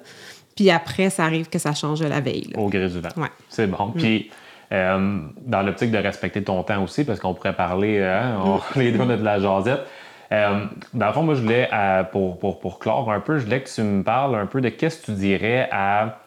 [0.57, 2.51] Puis après, ça arrive que ça change la veille.
[2.55, 2.59] là.
[2.61, 3.09] Au gré du vent.
[3.17, 3.29] Ouais.
[3.49, 3.93] C'est bon.
[3.95, 4.31] Puis,
[4.73, 8.91] euh, dans l'optique de respecter ton temps aussi, parce qu'on pourrait parler, hein, on- les
[8.93, 9.81] deux, on a de la jasette.
[10.33, 13.45] Euh, dans le fond, moi, je voulais, euh, pour, pour, pour clore un peu, je
[13.45, 16.19] voulais que tu me parles un peu de qu'est-ce que tu dirais à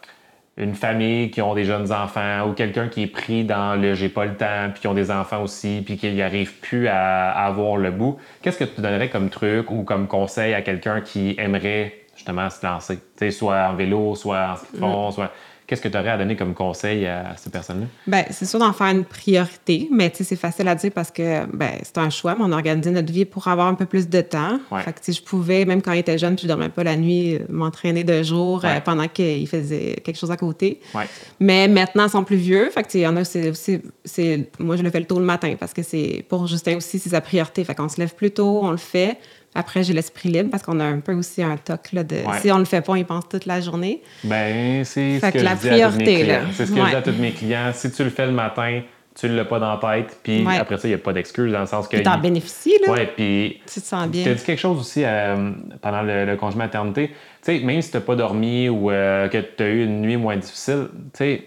[0.56, 4.10] une famille qui ont des jeunes enfants ou quelqu'un qui est pris dans le j'ai
[4.10, 7.46] pas le temps, puis qui ont des enfants aussi, puis qui n'arrive plus à, à
[7.46, 8.18] avoir le bout.
[8.42, 12.66] Qu'est-ce que tu donnerais comme truc ou comme conseil à quelqu'un qui aimerait justement se
[12.66, 12.96] lancer?
[12.98, 15.32] Tu sais, soit en vélo, soit en ski de fond, soit.
[15.66, 17.86] Qu'est-ce que tu aurais à donner comme conseil à ces personnes-là?
[18.08, 21.74] Ben, c'est sûr d'en faire une priorité, mais c'est facile à dire parce que ben,
[21.84, 24.22] c'est un choix, mais on a organisé notre vie pour avoir un peu plus de
[24.22, 24.60] temps.
[24.72, 24.82] Ouais.
[24.82, 26.98] Fait que sais, je pouvais, même quand il était jeune, puis je dormais pas la
[26.98, 30.82] nuit, euh, m'entraîner de jour euh, pendant qu'il faisait quelque chose à côté.
[30.96, 31.06] Ouais.
[31.40, 32.72] Mais maintenant, ils sont plus vieux.
[32.72, 35.20] Fait que, il y en a, c'est aussi, c'est, moi, je le fais le tôt
[35.20, 37.64] le matin parce que c'est, pour Justin aussi, c'est sa priorité.
[37.64, 39.20] Fait qu'on se lève plus tôt, on le fait.
[39.56, 42.40] Après, j'ai l'esprit libre parce qu'on a un peu aussi un toc, là, de, Ouais.
[42.42, 44.02] si on le fait pas, on y pense toute la journée.
[44.24, 46.38] Ben, c'est ce que, que la je dis à tous mes priorité.
[46.54, 47.72] C'est ce que je dis à tous mes clients.
[47.74, 48.82] Si tu le fais le matin,
[49.20, 50.58] tu l'as pas dans la tête, puis Ouais.
[50.58, 51.98] après ça, il n'y a pas d'excuse dans le sens que.
[51.98, 52.94] Tu t'en il- bénéficies, là.
[52.94, 54.32] Ouais, puis Tu te sens tu bien.
[54.32, 57.08] as dit quelque chose aussi euh, pendant le, le congé maternité.
[57.10, 60.02] Tu sais, même si tu n'as pas dormi ou euh, que tu as eu une
[60.02, 61.44] nuit moins difficile, tu sais,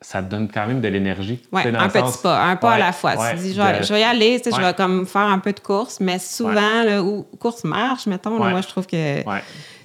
[0.00, 1.42] ça te donne quand même de l'énergie.
[1.52, 3.14] Oui, un petit sens- pas, un pas à la fois.
[3.16, 5.06] ouais, tu dis, je vais, de- je vais y aller, tu sais, je vais comme
[5.06, 8.86] faire un peu de course, mais souvent, là, ou course-marche, mettons, là, moi, je trouve
[8.86, 9.22] que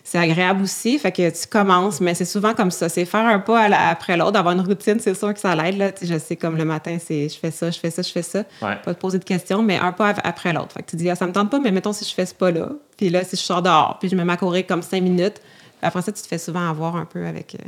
[0.08, 0.98] c'est agréable aussi.
[1.00, 2.88] Fait que tu commences, mais c'est souvent comme ça.
[2.90, 5.78] C'est faire un pas la- après l'autre, avoir une routine, c'est sûr que ça l'aide.
[5.78, 5.92] Là.
[6.02, 8.44] Je sais, comme le matin, c'est je fais ça, je fais ça, je fais ça.
[8.62, 8.78] Ouais.
[8.86, 10.74] Pas te poser de questions, mais un pas après l'autre.
[10.74, 12.36] Fait que tu dis, ah, ça me tente pas, mais mettons si je fais ce
[12.36, 12.70] pas-là.
[12.98, 15.42] Puis là, si je sors dehors, puis je me mets à courir comme cinq minutes,
[15.82, 17.56] après ça, tu te fais souvent avoir un peu avec.
[17.56, 17.68] euh,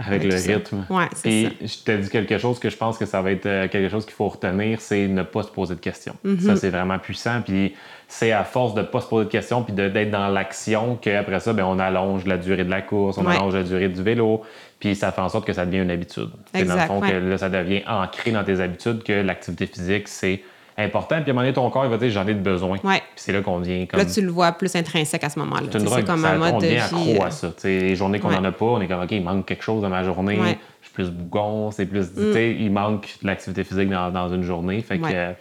[0.00, 0.86] Avec, Avec le rythme.
[0.90, 1.66] Ouais, c'est Puis ça.
[1.66, 4.04] je t'ai dit quelque chose que je pense que ça va être euh, quelque chose
[4.06, 6.14] qu'il faut retenir, c'est ne pas se poser de questions.
[6.24, 6.40] Mm-hmm.
[6.40, 7.42] Ça, c'est vraiment puissant.
[7.44, 7.74] Puis
[8.06, 10.96] c'est à force de ne pas se poser de questions puis de- d'être dans l'action
[11.02, 13.34] qu'après ça, ben, on allonge la durée de la course, on Ouais.
[13.34, 14.42] allonge la durée du vélo.
[14.78, 16.30] Puis ça fait en sorte que ça devient une habitude.
[16.54, 17.10] C'est dans le fond ouais.
[17.10, 20.40] que là, ça devient ancré dans tes habitudes que l'activité physique, c'est
[20.78, 21.16] important.
[21.20, 22.78] Puis à un moment donné, ton corps, il va dire j'en ai de besoin.
[22.84, 22.98] Ouais.
[22.98, 23.66] Puis c'est là qu'on comme.
[24.00, 25.66] Là, tu le vois plus intrinsèque à ce moment-là.
[25.70, 26.04] C'est une drogue.
[26.04, 26.80] comme ça, un mode on de devient vie.
[27.12, 27.48] accro euh, à ça.
[27.64, 28.36] Les journées qu'on Ouais.
[28.36, 30.38] n'en a pas, on est comme, OK, il manque quelque chose dans ma journée.
[30.38, 30.52] Ouais.
[30.52, 30.56] Mm.
[30.82, 32.04] Je suis plus bougon, c'est plus.
[32.32, 34.80] sais, Il manque de l'activité physique dans, dans une journée.
[34.80, 35.32] Fait que euh,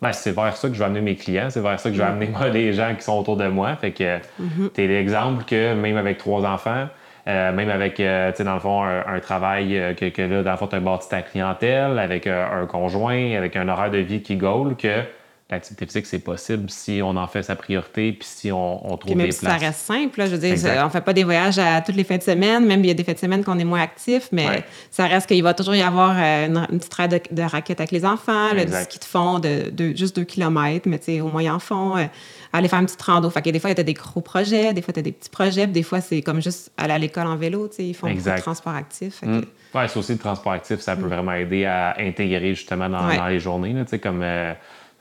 [0.00, 1.48] ben, c'est vers ça que je vais amener mes clients.
[1.48, 2.12] C'est vers ça que je vais Mm.
[2.12, 3.74] amener moi, les gens qui sont autour de moi.
[3.76, 4.70] Fait que Mm-hmm.
[4.74, 6.88] tu es l'exemple que même avec trois enfants,
[7.28, 10.22] euh, même avec, euh, tu sais, dans le fond, un, un travail euh, que, que
[10.22, 13.90] là, dans le fond, tu as bâti ta clientèle, avec un conjoint, avec un horaire
[13.90, 15.02] de vie qui gaule, que
[15.50, 19.10] l'activité physique, c'est possible si on en fait sa priorité puis si on, on trouve
[19.12, 19.60] Puis même des si places.
[19.60, 20.82] ça reste simple, là, je veux dire, Exact.
[20.82, 22.94] on fait pas des voyages à toutes les fins de semaine, même il y a
[22.94, 24.64] des fins de semaine qu'on est moins actif, mais Ouais.
[24.90, 27.90] ça reste qu'il va toujours y avoir une, une petite raide de, de raquettes avec
[27.90, 28.84] les enfants, le Exact.
[28.92, 32.04] ski de fond de, de juste deux kilomètres, mais tu sais, au moyen fond, euh,
[32.52, 33.30] aller faire une petite rando.
[33.30, 35.12] Fait que des fois, il y a des gros projets, des fois, tu as des
[35.12, 37.84] petits projets, puis des fois, c'est comme juste aller à l'école en vélo, tu sais,
[37.86, 38.36] ils font beaucoup Exact.
[38.36, 39.14] de transport actif.
[39.20, 39.44] fait que- Mm.
[39.74, 43.08] Ouais, c'est aussi le transport actif, ça peut vraiment aider à intégrer justement dans, Mm.
[43.08, 43.16] Ouais.
[43.16, 44.52] dans les journées, là, tu sais, comme euh,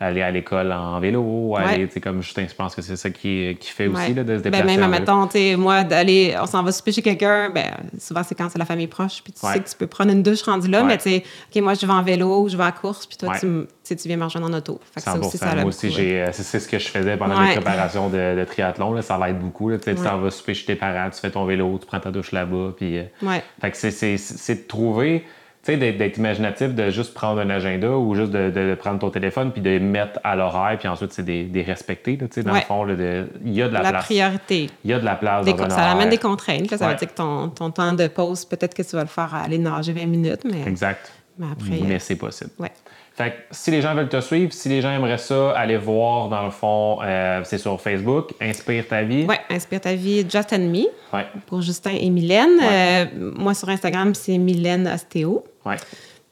[0.01, 1.87] aller à l'école en vélo, aller, Ouais.
[1.87, 4.13] tu sais, comme Justin, je pense que c'est ça qui, qui fait aussi, Ouais.
[4.15, 4.65] là, de se ben, déplacer.
[4.65, 8.35] même, admettons, tu sais, moi, d'aller, on s'en va souper chez quelqu'un, ben, souvent, c'est
[8.35, 9.53] quand c'est la famille proche, puis tu Ouais.
[9.53, 11.23] sais que tu peux prendre une douche rendue là, mais tu sais,
[11.55, 13.41] OK, moi, je vais en vélo ou je vais à la course, puis toi, tu,
[13.47, 14.79] tu sais, tu viens me rejoindre en auto.
[14.91, 15.27] Fait que ça 100%.
[15.27, 18.43] aussi, ça Moi aussi, euh, c'est, ce que je faisais pendant mes préparations de, de
[18.43, 18.93] triathlon.
[18.93, 19.69] Là, ça l'aide beaucoup.
[19.69, 22.11] Là, tu t'en vas souper chez tes parents, tu fais ton vélo, tu prends ta
[22.11, 22.73] douche là-bas.
[22.75, 23.43] Puis, euh, Ouais.
[23.61, 25.23] Fait que c'est, c'est, c'est de trouver,
[25.63, 29.09] tu sais, d'être, imaginatif, de juste prendre un agenda ou juste de, de prendre ton
[29.11, 32.17] téléphone puis de mettre à l'horaire, puis ensuite, c'est des, des respecter.
[32.17, 32.59] Là, tu sais, dans Ouais.
[32.61, 32.87] le fond,
[33.45, 34.05] il y a de la, La place.
[34.05, 34.69] priorité.
[34.83, 36.09] Il y a de la place Des dans co- un ça amène horaire.
[36.09, 36.71] des contraintes.
[36.71, 36.77] là.
[36.77, 36.93] ça Ouais.
[36.93, 39.41] veut dire que ton, ton temps de pause, peut-être que tu vas le faire à
[39.41, 41.11] aller nager 20 minutes, mais, Exact.
[41.37, 41.79] mais après.
[41.87, 42.49] Mais c'est possible.
[42.59, 42.71] ouais.
[43.13, 46.29] Fait que si les gens veulent te suivre, si les gens aimeraient ça, aller voir
[46.29, 49.25] dans le fond, euh, c'est sur Facebook, Inspire ta vie.
[49.25, 51.25] Ouais, Inspire ta vie, Just and Me, Ouais.
[51.45, 52.57] pour Justin et Mylène.
[52.63, 53.05] Euh,
[53.35, 55.43] moi, sur Instagram, c'est Mylène Ostéo.
[55.65, 55.75] Ouais.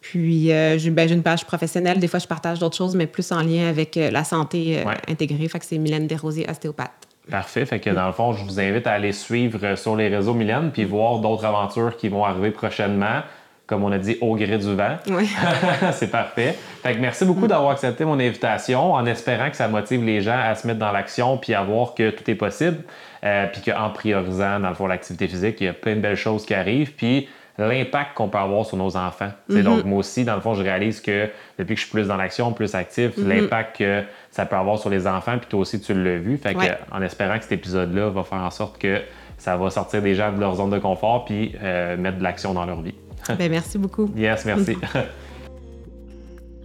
[0.01, 1.99] Puis, euh, j'ai ben, j'ai une page professionnelle.
[1.99, 4.85] Des fois, je partage d'autres choses, mais plus en lien avec euh, la santé euh,
[4.89, 4.97] Ouais.
[5.09, 5.47] intégrée.
[5.47, 6.91] Fait que c'est Mylène Desrosiers, ostéopathe.
[7.29, 7.65] Parfait.
[7.65, 10.71] Fait que dans le fond, je vous invite à aller suivre sur les réseaux Mylène
[10.71, 13.21] puis voir d'autres aventures qui vont arriver prochainement.
[13.67, 14.97] Comme on a dit, au gré du vent.
[15.09, 15.29] Oui.
[15.93, 16.57] c'est parfait.
[16.81, 20.39] Fait que merci beaucoup d'avoir accepté mon invitation en espérant que ça motive les gens
[20.43, 22.77] à se mettre dans l'action puis à voir que tout est possible.
[23.23, 26.15] Euh, puis qu'en priorisant, dans le fond, l'activité physique, il y a plein de belles
[26.15, 26.93] choses qui arrivent.
[26.93, 27.29] Puis
[27.63, 29.29] l'impact qu'on peut avoir sur nos enfants.
[29.49, 32.07] Sais, Donc, moi aussi, dans le fond, je réalise que depuis que je suis plus
[32.07, 35.79] dans l'action, plus actif, l'impact que ça peut avoir sur les enfants, puis toi aussi,
[35.81, 36.37] tu l'as vu.
[36.37, 36.77] Fait que, Ouais.
[36.91, 39.01] en espérant que cet épisode-là va faire en sorte que
[39.37, 42.53] ça va sortir des gens de leur zone de confort puis euh, mettre de l'action
[42.53, 42.95] dans leur vie.
[43.37, 44.09] ben, merci beaucoup.
[44.15, 44.77] Yes, merci.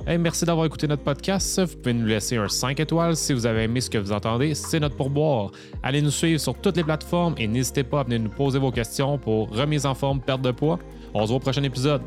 [0.06, 1.60] Merci d'avoir écouté notre podcast.
[1.60, 4.54] Vous pouvez nous laisser un 5 étoiles si vous avez aimé ce que vous entendez.
[4.54, 5.50] C'est notre pourboire.
[5.82, 8.70] Allez nous suivre sur toutes les plateformes et n'hésitez pas à venir nous poser vos
[8.70, 10.78] questions pour remise en forme, perte de poids.
[11.14, 12.02] On se voit au prochain épisode.